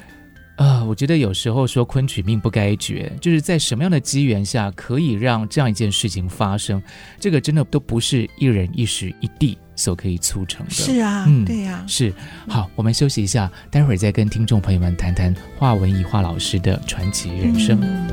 [0.62, 6.82] 啊、呃，我觉得有时候说昆曲命不该绝，就是在什么样的机缘下可以让这样一件事情发生，
[7.20, 10.72] 这个真的都不是一人一时一地所可以促成的。
[10.72, 12.14] 是啊，嗯，对呀、啊，是。
[12.48, 17.80] 好，我们休息一下，待会儿再跟听众朋友们谈谈华文怡华老师的传奇人生。
[17.82, 18.08] 嗯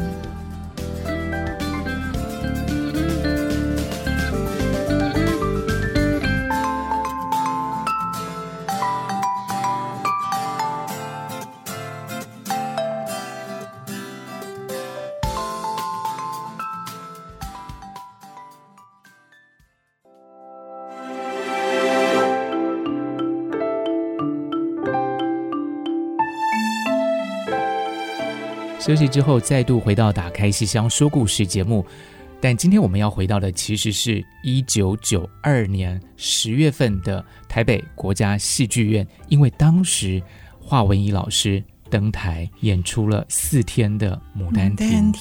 [28.89, 31.85] 休息之后，再度回到《打开戏箱说故事》节目，
[32.41, 40.23] 但今天我们要回到的其实是一九九二年十月份的台北国家戏剧院，因为当时
[40.59, 41.63] 华文怡老师。
[41.91, 45.13] 登台演出了四天的《牡丹亭》，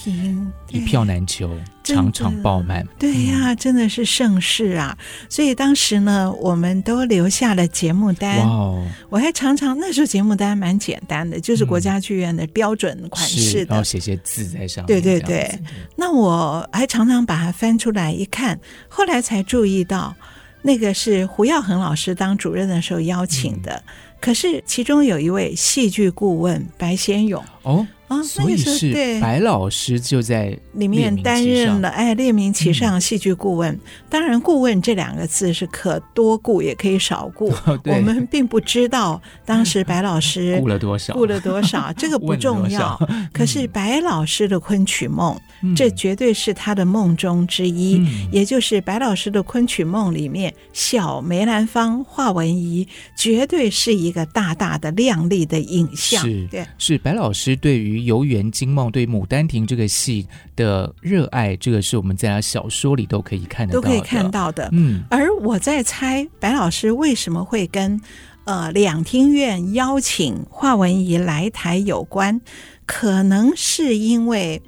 [0.69, 1.49] 一票难求，
[1.84, 2.86] 场场爆满。
[2.99, 4.97] 对呀、啊，真的是盛世啊！
[5.30, 8.38] 所以当时呢，我们都留下了节目单。
[8.39, 8.88] 哇哦！
[9.10, 14.88] 我还常常那时候节目单蛮简单的，就是国家剧院的标准款式的，然后写些字在上面。
[14.88, 15.49] 对对对。
[15.95, 20.15] 那我还常常把它翻出来一看，后来才注意到，
[20.62, 23.71] 那个是胡耀恒老师当主任的时候邀请的。
[23.73, 27.88] 嗯可是其中有一位戏剧顾问白先勇哦。
[28.08, 33.78] 啊，所以是白老师就在里面担任了哎，列明其上戏剧顾问。
[34.10, 37.54] 当然，顾问这两个字是可多顾也可以少顾，
[37.86, 42.98] 我们并不知道当时 白老师顾了多少，顾了多少， 这个不重要。
[43.34, 45.38] 可是白老师的昆曲梦，
[45.76, 56.24] 这绝对是他的梦中之一，也就是白老师的昆曲梦里面，小梅兰芳、华文怡绝对是一个大大的亮丽的影像。
[56.24, 57.96] 是，对，是白老师对于。
[58.03, 64.69] 游园惊梦对《牡丹亭》这个戏的热爱，这个是我们在他小说里都可以看得到的，都可以看到的。
[64.71, 67.99] 嗯，而我在猜白老师为什么会跟
[68.45, 72.41] 呃两厅院邀请华文怡来台有关，
[72.86, 74.62] 可能是因为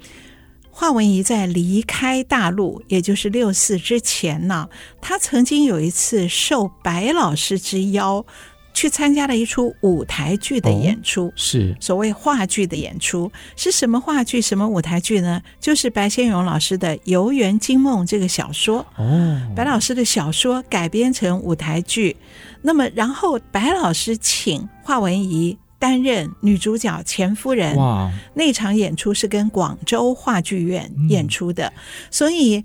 [0.70, 4.68] 华文怡在离开大陆，也就是六四之前呢，
[5.00, 8.24] 他曾经有一次受白老师之邀。
[8.72, 15.42] 去参加了一出舞台剧的演出，哦、是所谓话剧的演出，是什么话剧、什么舞台剧呢？
[15.60, 18.86] 就是白先勇老师的《游园惊梦》这个小说。
[18.96, 22.16] 哦，白老师的小说改编成舞台剧，
[22.62, 27.76] 那么然后白老师请华文怡担任女主角钱夫人。
[27.76, 31.72] 哇，那场演出是跟广州话剧院演出的，嗯、
[32.10, 32.64] 所以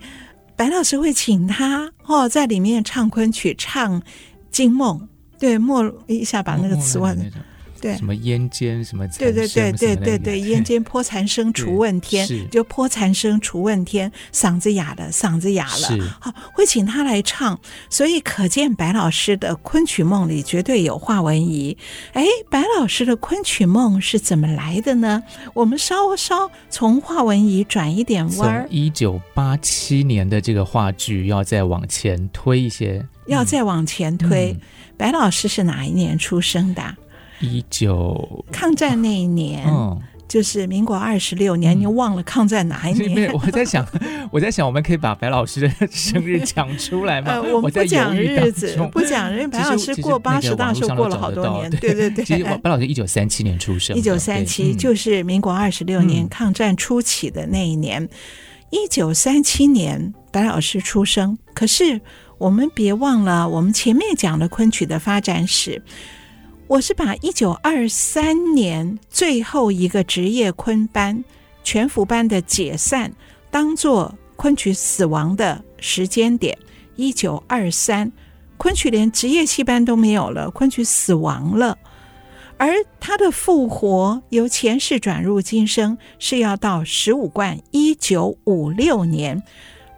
[0.55, 4.01] 白老师会请他哦，在里面唱昆曲，唱
[4.49, 4.99] 《惊梦》。
[5.45, 7.23] 对，默一下把那个词忘了。
[7.81, 9.05] 对，什么烟间什么？
[9.09, 16.15] 对对对对对对， 烟间泼残声除问天，就泼残声除问天，嗓子哑了，嗓子哑了。
[16.19, 21.77] 好，会请他来唱，所以可见白老师的昆曲梦里绝对有华文怡。
[22.13, 25.21] 哎，白老师的昆曲梦是怎么来的呢？
[25.53, 28.67] 我们稍稍从华文怡转一点弯儿。
[28.71, 34.53] 一九八七年的这个话剧要再往前推一些，要再往前推。
[34.53, 34.61] 嗯、
[34.97, 36.95] 白老师是哪一年出生的？
[37.41, 43.29] 一九抗战那一年，嗯，就是民国二十六年，你忘了抗战哪一年？
[43.35, 43.85] 我在想，
[44.31, 47.33] 我在想，我们可以把白老师的生日讲出来吗？
[47.35, 49.45] 呃、我们不讲日子，不讲日。
[49.47, 52.23] 白老师过八十大寿过了好多年，对对对。
[52.23, 58.07] 其实白老师一九三七年出生，一九三七就是民国二十六年抗战初期的那一年。
[58.71, 61.37] 一九三七年，白老师出生。
[61.53, 62.01] 可是
[62.37, 65.81] 我们别忘了，我们前面讲的昆曲的发展史。
[66.67, 71.23] 我是把一九二三年最后一个职业昆班
[71.63, 73.13] 全福班的解散，
[73.51, 76.57] 当做昆曲死亡的时间点。
[76.95, 78.11] 一九二三，
[78.57, 81.77] 昆曲连职业戏班都没有了，昆曲死亡了。
[82.57, 89.43] 而他的复活，由前世转入今生，是要到十五贯一九五六年。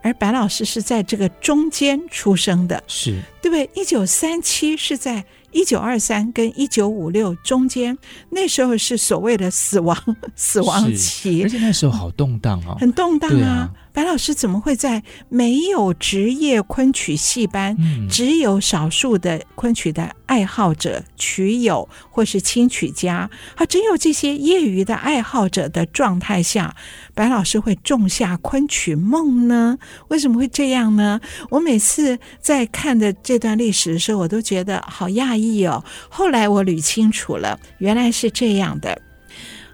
[0.08, 3.70] 而白老师是在这个中间出生的，是对不对？
[3.76, 5.26] 一九三七是在。
[5.54, 7.98] 一九二三跟一九五六中间，
[8.30, 9.98] 那时候是所谓的死亡
[10.36, 13.68] 死亡期，而且那时候好动荡哦，很动荡啊。
[13.98, 26.76] 白老师怎么会在没有职业昆曲戏班，嗯、只有少数的昆曲的爱好者、曲友或是清曲家，啊，只有这些业余的爱好者的状态下，
[27.16, 29.80] 白老师会种下昆曲梦呢？
[30.10, 31.20] 为什么会这样呢？
[31.50, 35.84] 我每次在看的这段历史的时候，我都觉得好讶异哦。
[36.08, 39.02] 后来我捋清楚了，原来是这样的。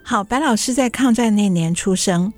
[0.06, 2.34] 好，白老师在抗战那年出生。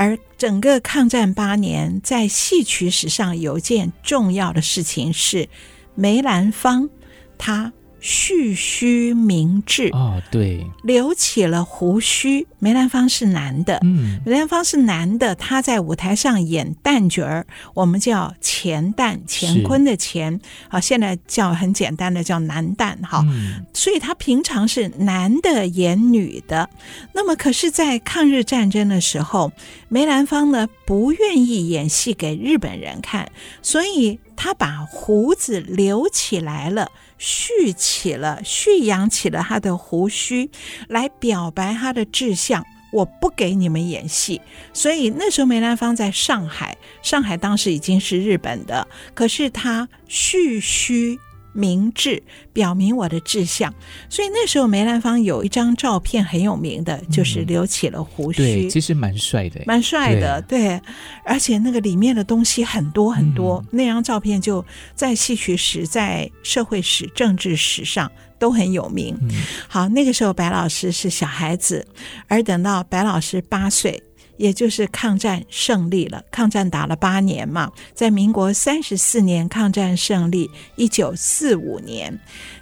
[0.00, 5.46] 而整个抗战八年，在戏曲史上有件重要的事情是
[5.94, 6.88] 梅兰芳，
[7.36, 7.70] 他。
[8.00, 12.46] 蓄须明志哦，对，留起了胡须。
[12.58, 26.68] 梅兰芳是男的，嗯，梅兰芳是男的，他在舞台上演旦角儿，我们叫乾旦，乾坤的乾，啊，现在叫很简单的叫男旦，哈，嗯，所以他平常是男的演女的。
[27.14, 29.52] 那么，可是，在抗日战争的时候，
[29.88, 33.30] 梅兰芳呢不愿意演戏给日本人看，
[33.62, 36.90] 所以他把胡子留起来了。
[37.20, 40.50] 蓄起了，蓄养起了他的胡须，
[40.88, 42.64] 来表白他的志向。
[42.92, 44.40] 我不给你们演戏，
[44.72, 51.16] 所以那时候梅兰芳在上海，上海当时已经是日本的，可是他蓄须。
[51.52, 53.72] 明志，表明我的志向，
[54.08, 60.80] 所以那时候梅兰芳有一张照片很有名的，就是留起了胡须，对，其实蛮帅的，蛮帅的，对，对，
[61.24, 69.16] 而且那个里面的东西很多很多，嗯、那张照片就在戏曲史、在社会史、政治史上都很有名。
[69.22, 69.30] 嗯、
[69.68, 71.86] 好，那个时候白老师是小孩子，
[72.28, 74.02] 而等到白老师八岁。
[74.40, 82.18] 也就是抗战胜利了，抗战打了八年嘛，在民国三十四年抗战胜利，一九四五年，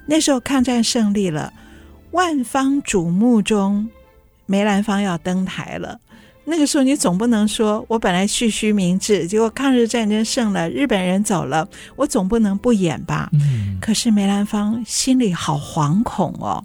[0.07, 1.53] 那时候抗战胜利了，
[2.11, 3.89] 万方瞩目中，
[4.47, 6.01] 梅兰芳要登台了。
[6.47, 13.31] 那个时候你总不能说我本来蓄须明志，结果抗日战争胜了，日本人走了，我总不能不演吧？
[13.35, 13.79] 嗯。
[13.81, 16.65] 可是梅兰芳心里好惶恐哦。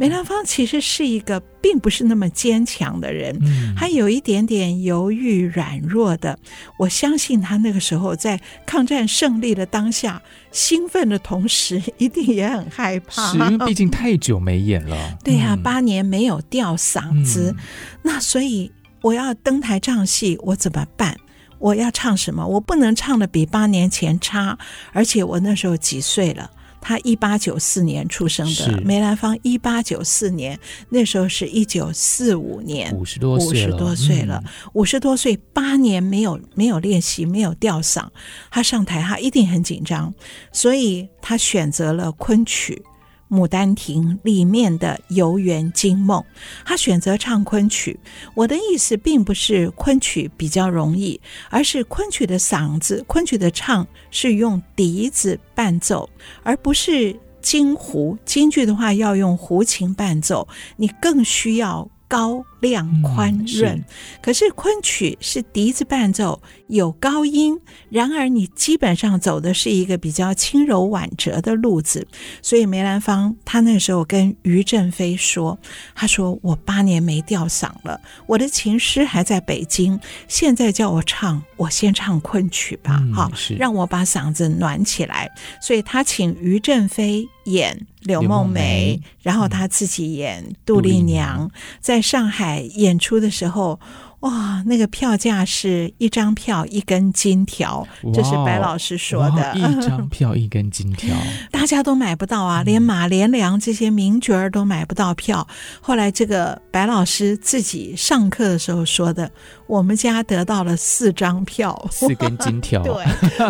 [0.00, 6.38] 梅兰芳其实是一个并不是那么坚强的人，嗯，还有一点点犹豫软弱的。
[6.78, 15.18] 我相信他那个时候在抗战胜利的当下，兴奋的同时，一定也很害怕，是因为毕竟太久没演了。
[15.22, 17.64] 对呀，啊，嗯，八年没有吊嗓子，嗯，
[18.00, 21.14] 那所以我要登台唱戏，我怎么办？
[21.58, 22.46] 我要唱什么？
[22.46, 24.58] 我不能唱的比八年前差，
[24.94, 26.50] 而且我那时候几岁了？
[26.80, 38.08] 他一八九四年出生的，梅兰芳一八九四年，那时候是一九四五年，五十多岁，五十多岁了，五十多岁，八年没有没有练习，没有吊嗓，
[38.50, 40.12] 他上台他一定很紧张，
[40.52, 42.82] 所以他选择了昆曲。
[43.30, 46.20] 《牡丹亭》里面的《游园惊梦》，
[46.64, 47.98] 他选择唱昆曲。
[48.34, 56.10] 我的意思并不是昆曲比较容易，而是昆曲的嗓子，昆曲的唱是用笛子伴奏，
[56.42, 58.18] 而不是京胡。
[58.24, 62.44] 京剧的话要用胡琴伴奏，你更需要高。
[62.60, 63.84] 亮宽润，嗯、
[64.20, 66.38] 可是昆曲是笛子伴奏，
[66.70, 67.60] 有高音。
[67.90, 72.06] 然而你基本上走的是一个比较轻柔婉折的路子，
[72.40, 75.58] 所以梅兰芳他那时候跟于正飞说
[75.94, 85.30] ：“他说我八年没吊嗓了，我的琴师还在北京，现在叫我唱，我先唱昆曲吧，好、嗯，让我把嗓子暖起来。”
[85.60, 92.60] 所以他请于正飞演柳梦梅，然后他自己演杜丽娘，在上海。
[92.76, 93.78] 演出的时候，
[94.20, 99.54] 哇，那个票价是一张票一根金条，这是白老师说的。
[99.54, 101.16] 一张票一根金条，
[101.50, 105.46] 大家都买不到啊，连马连良这些名角儿都买不到票。
[105.80, 109.30] 后来这个白老师自己上课的时候说的，
[109.66, 112.82] 我们家得到了四张票，四根金条。
[112.84, 112.94] 对，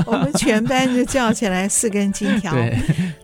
[0.07, 2.53] 我们全班就叫起来四根金条。
[2.55, 2.79] 对，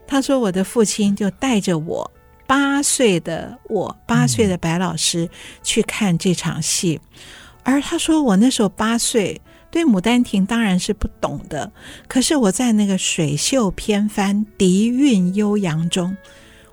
[0.05, 2.11] 他说我的父亲就带着我。
[2.47, 5.29] 八岁的我，八岁的白老师
[5.63, 7.21] 去看这场戏，嗯、
[7.65, 9.41] 而他说我那时候八岁，
[9.71, 11.73] 对《牡丹亭》当然是不懂的，
[12.07, 16.17] 可是我在那个水袖翩翻、笛韵悠扬中，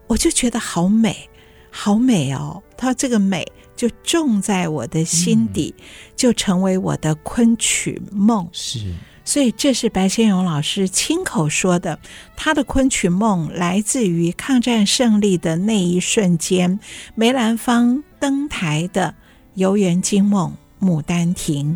[0.07, 1.29] 我就觉得好美，
[1.71, 2.61] 好美哦！
[2.77, 3.45] 他说这个美
[3.75, 5.83] 就种在我的心底，嗯、
[6.15, 8.47] 就成为我的昆曲梦。
[8.51, 8.93] 是。
[9.25, 11.97] 所以这是白先勇老师亲口说的，
[12.35, 16.79] 他的昆曲梦来自于抗战胜利的那一瞬间，
[17.15, 19.15] 梅兰芳登台的
[19.53, 20.55] 游园惊梦
[20.85, 21.73] 《牡丹亭》。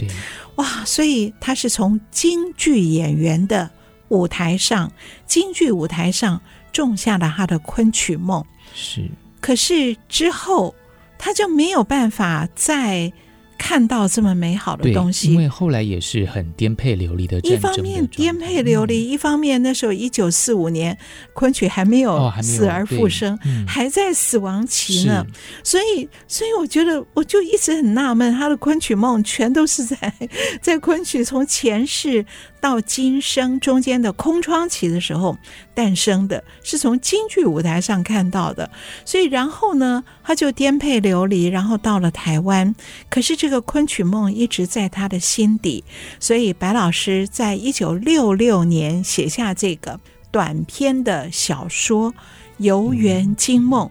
[0.55, 0.83] 哇！
[0.85, 3.69] 所以他是从京剧演员的
[4.09, 4.91] 舞台上，
[5.25, 6.41] 京剧舞台上
[6.73, 8.43] 种下了他的昆曲梦。
[8.73, 10.75] 是，可是之后
[11.17, 13.13] 他就没有办法再。
[13.57, 17.49] 看到这么美好的东西，因为后来也是很颠沛流离的的。
[17.49, 20.97] 一方面颠沛流离，嗯、一方面那时候一九四五年，
[21.33, 25.25] 昆曲还没有死而复生，哦还，嗯、还在死亡期呢。
[25.63, 30.13] 所以，所以我觉得，我就一直很纳闷，他的昆曲梦全都是在
[30.61, 32.25] 在昆曲从前世
[32.59, 35.37] 到今生中间的空窗期的时候
[35.73, 38.69] 诞生的，是从京剧舞台上看到的。
[39.05, 42.75] 所以，然后呢，他就颠沛流离，然后到了台湾。
[43.09, 45.83] 可是这个昆曲梦一直在他的心底。
[46.19, 49.99] 所以，白老师在一九六六年写下这个
[50.31, 52.11] 短篇的小说
[52.57, 53.87] 《游园惊梦》。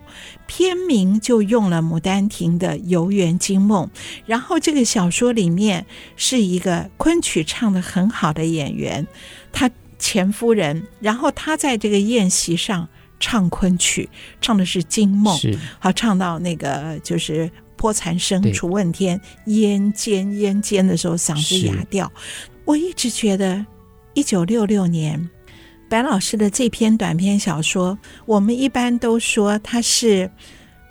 [0.49, 3.85] 片名就用了《牡丹亭》的《游园惊梦》，
[4.27, 9.05] 然后这个小说里面是一个昆曲唱的很好的演员，
[9.51, 12.89] 他前夫人，然后他在这个宴席上
[13.19, 14.09] 唱昆曲，
[14.41, 15.37] 唱的是《惊梦》，
[15.81, 22.11] 好唱到那个就是破残声楚问天，咽尖咽尖的时候嗓子哑掉。
[22.65, 23.67] 我一直觉得，
[24.15, 25.29] 一九六六年。
[25.89, 30.29] 白老师的这篇短篇小说，我们一般都说它是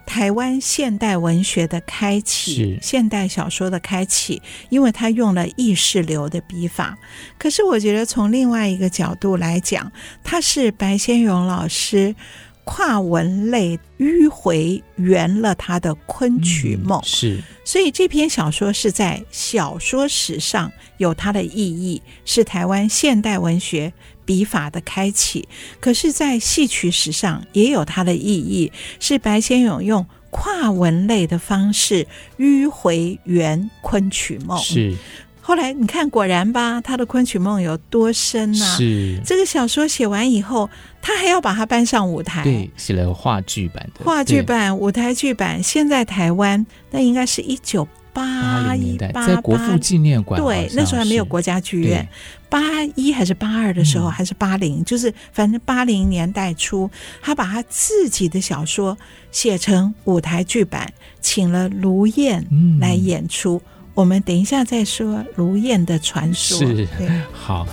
[0.06, 6.98] 台湾现代文学的开启，现代小说的开启，因为它用了意识流的笔法。
[7.38, 9.92] 可是我觉得从另外一个角度来讲，
[10.24, 12.16] 它是白先勇老师
[12.64, 17.00] 跨文类迂回圆了他的昆曲梦。
[17.02, 23.92] 嗯，是，所以这篇小说是在小说史上有它的意义，是台湾现代文学。
[24.26, 25.48] 笔法的开启，
[25.80, 32.08] 可是，在戏曲史上也有它的意义，是白先勇用跨文类的方式
[32.38, 34.58] 迂回圆昆曲梦。
[34.60, 34.96] 是，
[35.42, 38.66] 后来你看，果然吧，他的昆曲梦有多深呢？
[38.66, 38.76] 啊？
[38.76, 40.70] 是，这个小说写完以后，
[41.02, 45.62] 他还要把它搬上舞台，对，写了话剧版的话剧版、舞台剧版。
[45.62, 47.88] 现在台湾那应该是一九。
[48.16, 52.08] 八一八在国父纪念馆，对，那时候还没有国家剧院。
[52.48, 56.90] 八一还是八二的时候，还是八零，嗯，就是反正八零年代初，
[57.22, 58.98] 他把他自己的小说
[59.32, 62.48] 写成舞台剧版，请了卢燕
[62.80, 63.62] 来演出。
[63.66, 66.58] 嗯，我们等一下再说卢燕的传说。
[66.58, 67.68] 是，对，好。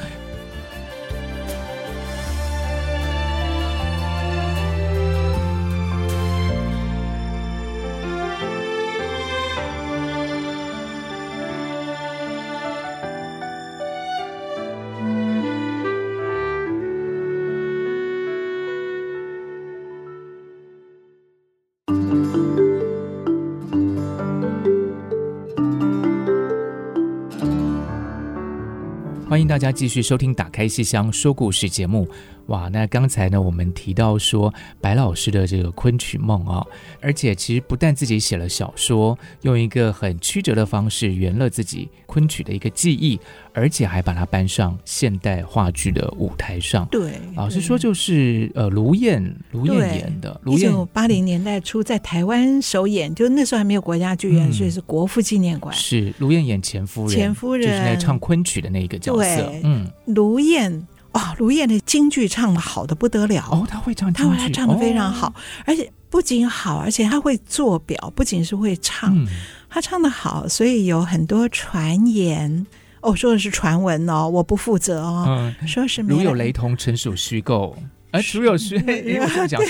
[29.52, 32.08] 大家继续收听《打开戏箱说故事》节目。
[32.46, 36.66] 哇，那刚才呢，我们提到说白老师的这个昆曲梦啊，
[37.02, 43.20] 而且其实不但自己写了小说，用一个很曲折的方式圆了自己昆曲的一个记忆，
[43.54, 46.86] 而且还把它搬上现代话剧的舞台上。
[46.86, 55.74] 对，老实说就是呃，卢燕卢燕演的，卢燕一九八零年代初在台湾首演，就那时候还没有国家剧院，嗯、所以是国父纪念馆。
[55.74, 59.52] 是卢燕演前夫人，前夫人就是那唱昆曲的那一个角色。
[59.62, 60.86] 嗯，卢燕。
[61.12, 65.34] 哦，卢燕的京剧唱的好的不得了哦，他会唱京剧，他唱的非常好，哦，
[65.66, 69.26] 而且不仅好，而且他会做表，不仅是会唱，嗯，
[69.68, 72.66] 他唱的好，所以有很多传言
[73.02, 77.76] 哦，说的是传闻哦，我不负责哦，嗯，说是如有雷同，纯属虚构，
[78.12, 79.60] 哎如有虚，因为我这样讲，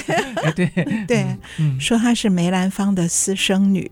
[0.55, 0.67] 对
[1.07, 1.27] 对，
[1.59, 3.91] 嗯，说她是梅兰芳的私生女，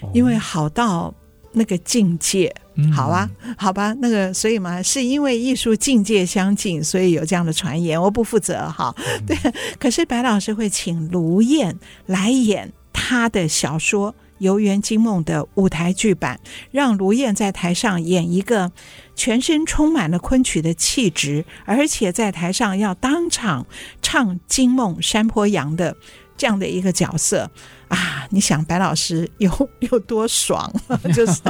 [0.00, 1.14] 哦，因为好到。
[1.50, 2.54] 那个境界。
[2.74, 8.00] 嗯、好啊，好吧，那个所以嘛，是因为艺术境界相近，所以有这样的传言。
[8.00, 8.94] 我不负责哈，
[9.26, 9.34] 对。
[9.80, 18.70] 可是白老师会请卢燕来演他的小说《游园惊梦》的舞台剧版，让卢燕在台上演一个
[19.14, 23.66] 全身充满了昆曲的气质，而且在台上要当场
[24.02, 25.96] 唱《惊梦》山坡羊的
[26.36, 27.50] 这样的一个角色。
[27.88, 30.70] 啊，你想白老师有 有多爽？
[31.14, 31.40] 就是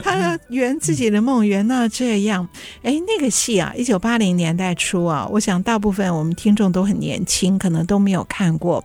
[0.00, 2.48] 他，圆自己的梦圆到这样。
[2.84, 8.84] 哎，那个戏啊，一九八零年代初啊，我想大部分我们听众都很年轻，可能都没有看过。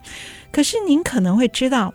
[0.51, 1.93] 可是您可能会知道。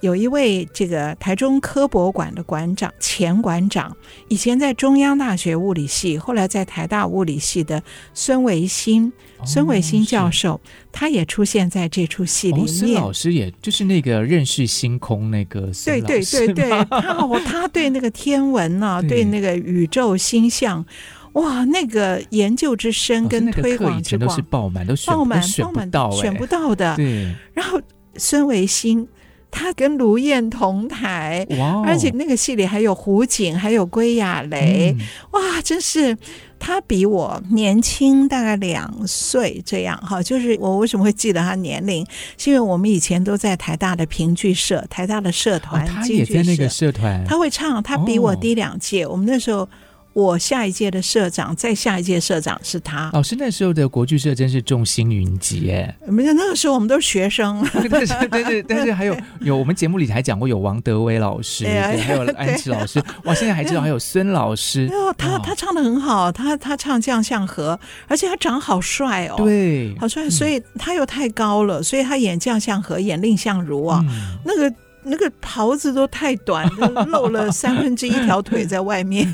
[0.00, 3.96] 有一位这个台中科博馆的馆长，前馆长，
[4.28, 7.82] 以前在中央大学物理系，后来在台大物理系的
[8.12, 9.10] 孙维新，
[9.44, 10.60] 孙维新教授，哦、
[10.92, 12.68] 他也出现在这出戏里面。
[12.68, 20.84] 孙、哦、老师也就是那个认识星空那个孙老师，对对对对， 他哦，他对那个天文啊，对，那个宇宙星象，
[21.32, 26.94] 哇，那个研究之深跟推广之广，都是爆满，都爆满爆满到选不到的。
[26.96, 27.80] 对，然后
[28.16, 29.08] 孙维新。
[29.50, 31.82] 他跟卢燕同台，哇！
[31.86, 35.62] 而且那个戏里还有胡锦，还有归亚蕾，嗯、哇！
[35.62, 36.16] 真是
[36.58, 40.22] 他比我年轻大概两岁，这样哈。
[40.22, 49.68] 就是我为什么会记得他年龄，是因为我们以前都在台大的评剧社，台大的社团，哦、他也在那个社团，他会唱，他比我低两届，哦、我们那时候。
[50.16, 53.10] 我下一届的社长，再下一届社长是他。
[53.12, 55.94] 老师那时候的国剧社真是众星云集哎！
[56.08, 57.62] 没有，那个时候我们都是学生。
[57.90, 62.98] 但是，但是，但是还有有我们节目里还讲过有王德威老师，对，还有 安琪老师。
[63.24, 64.88] 哇，现在还知道还有孙老师。
[64.96, 70.30] 哦，他他唱的很好，他他唱《将相和》，而且他长好帅哦，对，好帅。
[70.30, 74.02] 所以他又太高了，所以他演《将相和》演蔺相如啊，
[74.46, 74.74] 那个。
[75.08, 79.32] 那个袍子都太短，就 露了三分之一条腿在外面，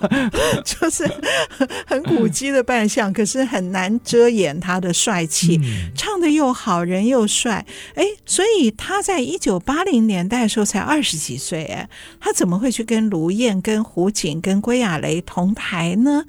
[0.64, 1.08] 就是
[1.86, 5.60] 很古迹的扮相，可是很难遮掩他的帅气。
[5.62, 11.88] 嗯、唱的又好，人又帅，哎，所以他在一九八零年代的时候才二十几岁，哎，
[12.18, 16.24] 他怎么会去跟卢燕、跟胡锦、跟归亚蕾同台呢？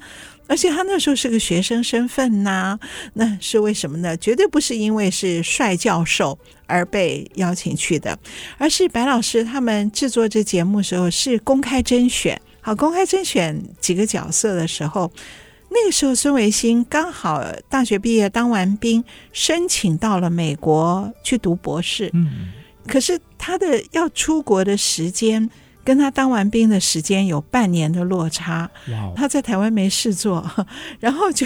[0.48, 2.80] 而且他那时候是个学生身份呐、啊，
[3.14, 4.16] 那是为什么呢？
[4.18, 6.38] 绝对不是因为是帅教授
[6.68, 8.18] 而被邀请去的，
[8.58, 15.12] 而是白老师他们制作这节目的时候是公开甄选，好，公开甄选几个角色的时候，
[15.70, 22.52] 那个时候孙维新刚好大学毕业当完兵，申请到了美国去读博士，嗯，
[22.88, 25.50] 可是他的要出国的时间。
[25.86, 29.14] 跟他当完兵的时间有半年的落差，Wow.
[29.16, 30.44] 他在台湾没事做，
[31.00, 31.46] 然后就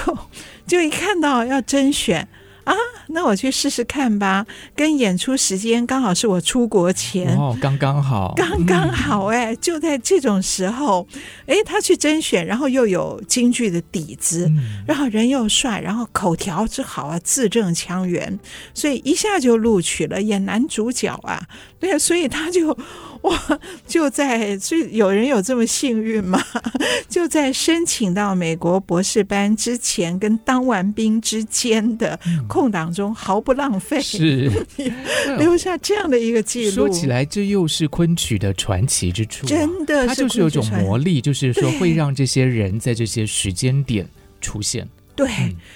[0.65, 2.27] 就一看到要甄选。
[2.65, 2.75] 啊，
[3.07, 4.45] 那我去试试看吧。
[4.75, 11.07] 跟演出时间刚好是我出国前，哦，刚刚好，刚刚好哎，就在这种时候，
[11.47, 18.39] 哎，他去甄选，然后又有京剧的底子，嗯、然后人又帅，然后口条之好啊，字正腔圆，
[18.75, 21.41] 所以一下就录取了演男主角啊。
[21.79, 22.77] 对，所以他就
[23.21, 26.41] 哇，就在，所以有人有这么幸运吗？
[27.09, 32.17] 就在申请到美国博士班之前，跟当完兵之间的。
[32.47, 34.49] 空档中毫不浪费，是
[35.37, 36.71] 留下这样的一个记录。
[36.71, 44.07] 说起来，这又是昆曲的传奇之处，真的，它就是有一种魔力，就是说会让这些人在这些时间点
[44.39, 44.87] 出现。
[45.15, 45.29] 对，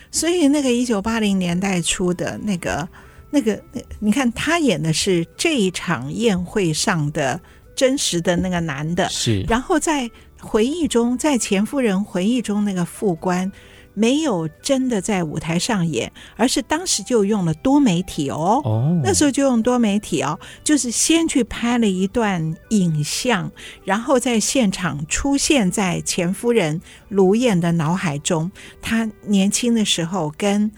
[0.10, 2.88] 所以那个一九八零年代初的那个
[3.34, 3.60] 那个，
[4.00, 7.42] 你看他演的是这一场宴会上的
[7.76, 10.08] 真实的那个男的，是，然后在
[10.40, 13.52] 回忆中，在钱夫人回忆中那个副官。
[13.96, 18.60] 没有真的在舞台上演，而是当时就用了多媒体哦。
[18.64, 23.52] 哦，那时候就用多媒体哦，就是先去拍了一段影像，
[23.86, 30.72] 然后在现场出现在钱夫人卢燕的脑海中，他年轻的时候跟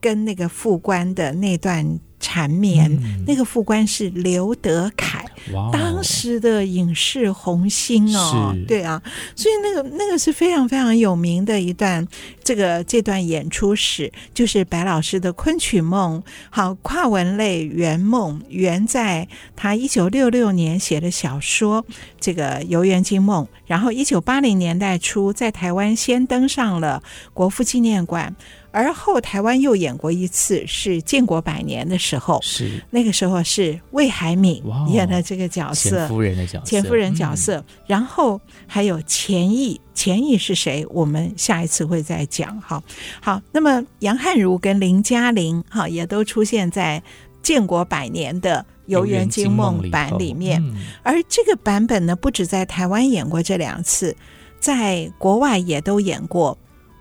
[0.00, 1.98] 跟那个副官的那段。
[2.20, 9.02] 缠绵，嗯、那个副官是刘德凯，哇当时的影视红星哦，对啊，
[9.34, 12.06] 所以那个那个是非常非常有名的一段
[12.42, 16.22] 这个这段演出史，就是白老师的昆曲梦。
[16.50, 21.82] 好，跨文类圆梦，圆在他一九六六年写的小说
[22.20, 28.34] 《这个游园惊梦》，然后一九八零年代初在台湾先登上了国父纪念馆。
[28.70, 32.84] 而后台湾又演过一次，是建国百年的时候，是。
[32.90, 34.62] 那个时候是魏海敏
[34.92, 37.58] 演的这个角色，钱夫人的角色，钱夫人角色。
[37.58, 40.86] 嗯、然后还有钱毅，钱毅是谁？
[40.88, 42.58] 我们下一次会再讲。
[42.62, 42.82] 好，
[43.20, 47.02] 好，那么杨汉如跟林嘉玲，哈，也都出现在。
[47.40, 50.60] 建国百年的《游园惊梦》版里面。
[50.60, 50.74] 嗯、
[51.04, 54.14] 而这个版本呢，不止在台湾演过这两次，
[54.58, 56.58] 在国外也都演过。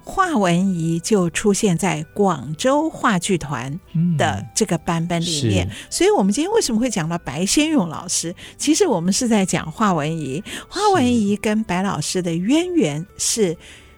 [0.10, 3.78] 华文怡就出现在广州话剧团
[4.18, 8.34] 的这个版本里面，嗯、所以我们今天为什么会讲到白先勇老师？
[8.58, 10.41] 其实我们是在讲华文怡。
[10.70, 13.55] 华文怡跟白老师的渊源是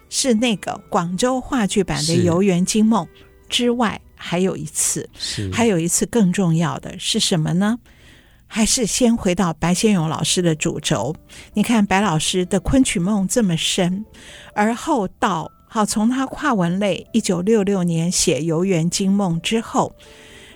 [0.09, 3.05] 是那个广州话剧版的《游园惊梦》
[3.47, 5.07] 之外，还有一次，
[5.53, 7.77] 还有一次更重要的是什么呢？
[8.47, 11.15] 还是先回到白先勇老师的主轴。
[11.53, 14.03] 你看白老师的昆曲梦这么深，
[14.55, 15.51] 而后到。
[15.71, 19.93] 好，从他跨文类一九六六年写《游园惊梦》之后，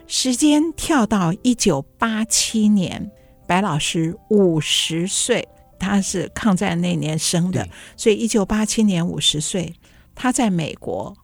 [0.08, 3.12] 时间跳到一九八七年，
[3.46, 5.48] 白老师五十岁，
[5.78, 9.76] 他是抗战那年生的，所以一九八七年五十岁，
[10.16, 11.16] 他在美国，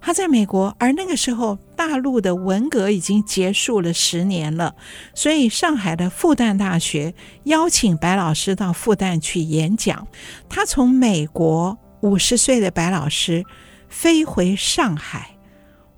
[0.00, 4.74] 他在美国，而那个时候大陆的文革已经结束了十年了，
[5.14, 10.08] 所以上海的复旦大学邀请白老师到复旦去演讲，
[10.48, 11.78] 他从美国。
[12.00, 13.44] 五十岁的白老师
[13.88, 15.36] 飞回上海，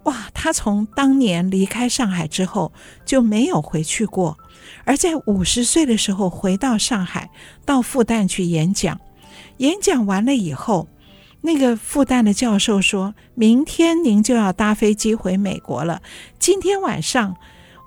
[0.04, 0.28] 哇！
[0.32, 2.72] 他从当年离开上海之后
[3.04, 4.38] 就没有回去过，
[4.84, 7.30] 而在五十岁的时候回到上海，
[7.64, 8.98] 到复旦去演讲。
[9.58, 10.88] 演讲完了以后，
[11.40, 16.00] 那个复旦的教授说：“明天您就要搭飞机回美国了，
[16.38, 17.36] 今天晚上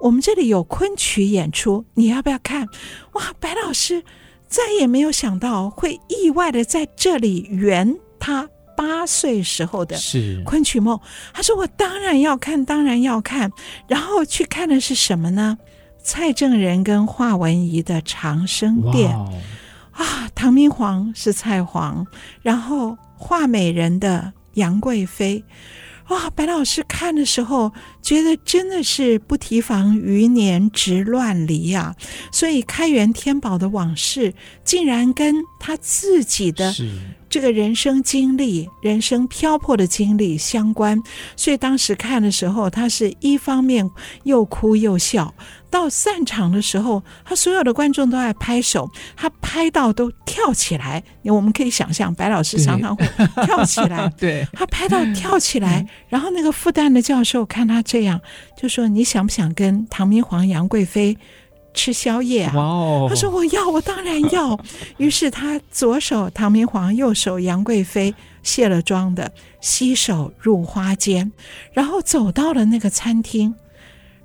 [0.02, 2.68] 我们这里有昆曲演出，你要不要看？”
[3.14, 3.34] 哇！
[3.40, 4.04] 白老师
[4.52, 7.98] 再也没有想到会意外的在这里圆。
[8.20, 8.48] 他
[8.78, 9.98] 八岁时候的
[10.46, 11.00] 昆曲梦，
[11.34, 13.52] 他说：“我当然要看，当然要看。”
[13.88, 15.58] 然后去看的是什么呢？
[16.04, 19.16] 蔡正仁跟华文怡的《长生殿》
[19.92, 22.06] 啊，唐明皇是蔡皇，
[22.42, 25.44] 然后华美人的杨贵妃。
[26.12, 31.96] 哇，白老师看的时候觉得真的是不提防余年值乱离啊，
[32.34, 34.34] 所以开元天宝的往事
[34.66, 36.74] 竟然跟他自己的。
[37.32, 41.02] 这个人生经历、人生漂泊的经历相关，
[41.38, 43.90] 所以当时看的时候，他是一方面
[44.24, 45.34] 又哭又笑。
[45.70, 51.02] 到散场的时候，他所有的观众都在拍手，他拍到都跳起来。
[51.24, 53.08] 我们可以想象，白老师常常会
[53.46, 54.12] 跳起来。
[54.20, 58.20] 对，他拍到跳起来，然后那个复旦的教授看他这样，
[58.62, 61.18] 就说：“你想不想跟唐明皇、杨贵妃？”
[61.74, 62.54] 吃宵夜啊！
[62.56, 64.60] 哦、他说：“我要，我当然要。
[64.98, 68.14] ”于是他左手唐明皇，右手杨贵妃，
[68.44, 71.32] 卸了妆的洗手入花间，
[71.74, 73.56] 然后走到了那个餐厅。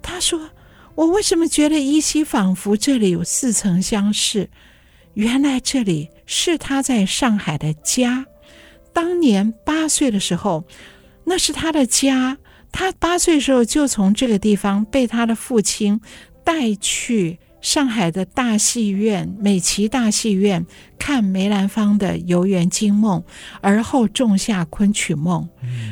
[0.03, 0.51] 他说
[0.97, 4.51] ：“我为什么觉得依稀仿佛这里有似曾相识？
[5.15, 8.27] 原来这里是他在上海的家。
[8.93, 10.65] 当年八岁的时候，
[11.25, 12.39] 那是他的家。
[12.73, 16.01] 他八岁的时候就从这个地方被他的父亲。”
[16.47, 20.65] 带去上海的大戏院美琪大戏院
[20.97, 23.21] 看梅兰芳的《游园惊梦》，
[23.61, 25.49] 而后种下昆曲梦。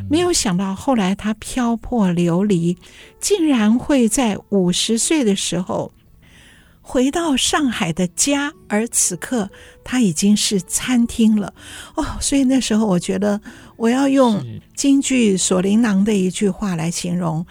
[0.09, 2.79] 没有想到后来他漂泊流离，
[3.19, 5.91] 竟然会在五十岁的时候
[6.81, 9.51] 回到上海的家，而此刻
[9.83, 11.53] 他已经是餐厅了。
[11.97, 13.41] 哦，所以那时候我觉得
[13.77, 14.41] 我要用
[14.77, 17.45] 京剧《锁麟囊》的一句话来形容。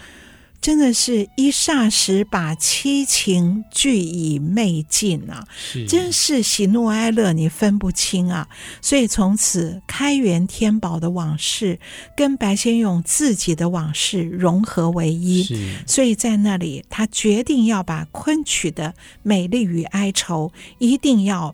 [0.64, 5.46] 真的是一霎时把七情俱已昧尽啊！
[5.54, 8.48] 是真是喜怒哀乐你分不清啊！
[8.82, 11.78] 所以从此开元天宝的往事
[12.16, 15.46] 跟白先勇自己的往事融合为一，
[15.86, 21.54] 所以在那里他决定要把昆曲的美丽与哀愁一定要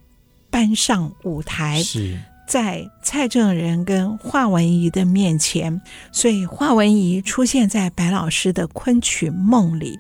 [0.52, 1.82] 搬上舞台。
[1.82, 2.20] 是。
[2.50, 5.80] 在蔡正仁跟华文怡的面前，
[6.12, 10.00] 所以华文怡出现在白老师的昆曲梦里。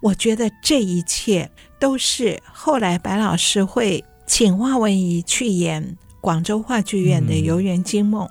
[0.00, 8.26] 我觉得这一切都是后来白老师会请华文怡去演广州话剧院的《游园惊梦》，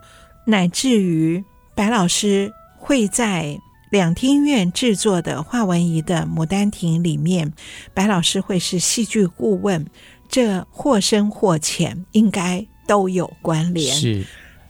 [0.47, 1.43] 乃至于
[1.75, 3.55] 白老师会在
[3.91, 7.53] 两厅院制作的华文怡的《牡丹亭》里面，
[7.93, 9.85] 白老师会是戏剧顾问。
[10.27, 12.65] 这或深或浅，应该。
[12.89, 14.25] 都有关联，是，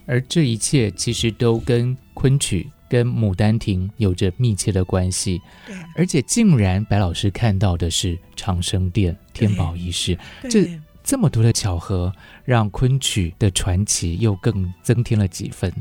[0.06, 5.42] 而这一切其实都跟昆曲、跟《牡丹亭》有着密切的关系。
[5.66, 10.70] 对，而且竟然白老师看到的是长生殿、天宝仪式，这
[11.02, 12.12] 这么多的巧合，
[12.44, 15.72] 让昆曲的传奇又更增添了几分。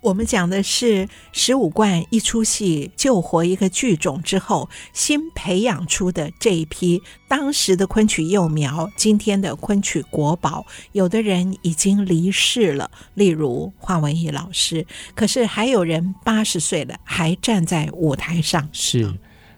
[0.00, 18.68] 我们讲的是十五贯一出戏救活一个剧种之后，新培养出的这一批当时的昆曲幼苗，今天的昆曲国宝，有的人已经离世了，例如华文怡老师，可是还有人八十岁了还站在舞台上。
[18.72, 19.14] 是，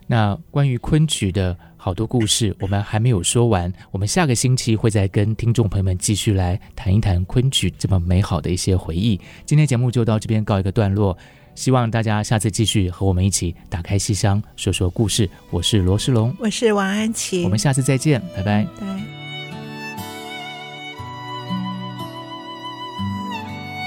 [0.07, 1.59] 那关于昆曲的
[1.89, 3.73] 好多故事，我们还没有说完。
[3.91, 9.19] 我们下个星期会再跟听众朋友们继续来谈一谈昆曲这么美好的一些回忆。
[9.47, 11.17] 今天节目就到这边告一个段落，
[11.55, 15.31] 希望大家下次继续和我们一起打开戏箱说说故事。
[15.49, 18.67] 我是罗世龙，我是王安琪，我们下次再见，拜拜。
[18.79, 18.87] 对。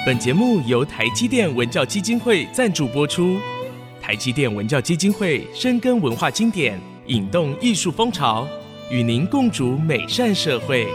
[0.08, 3.38] 本节目由台积电文教基金会赞助播出。
[4.02, 6.82] 台积电文教基金会深耕文化经典，
[7.12, 8.48] 引动艺术风潮，
[8.90, 10.88] 与您共筑美善社会。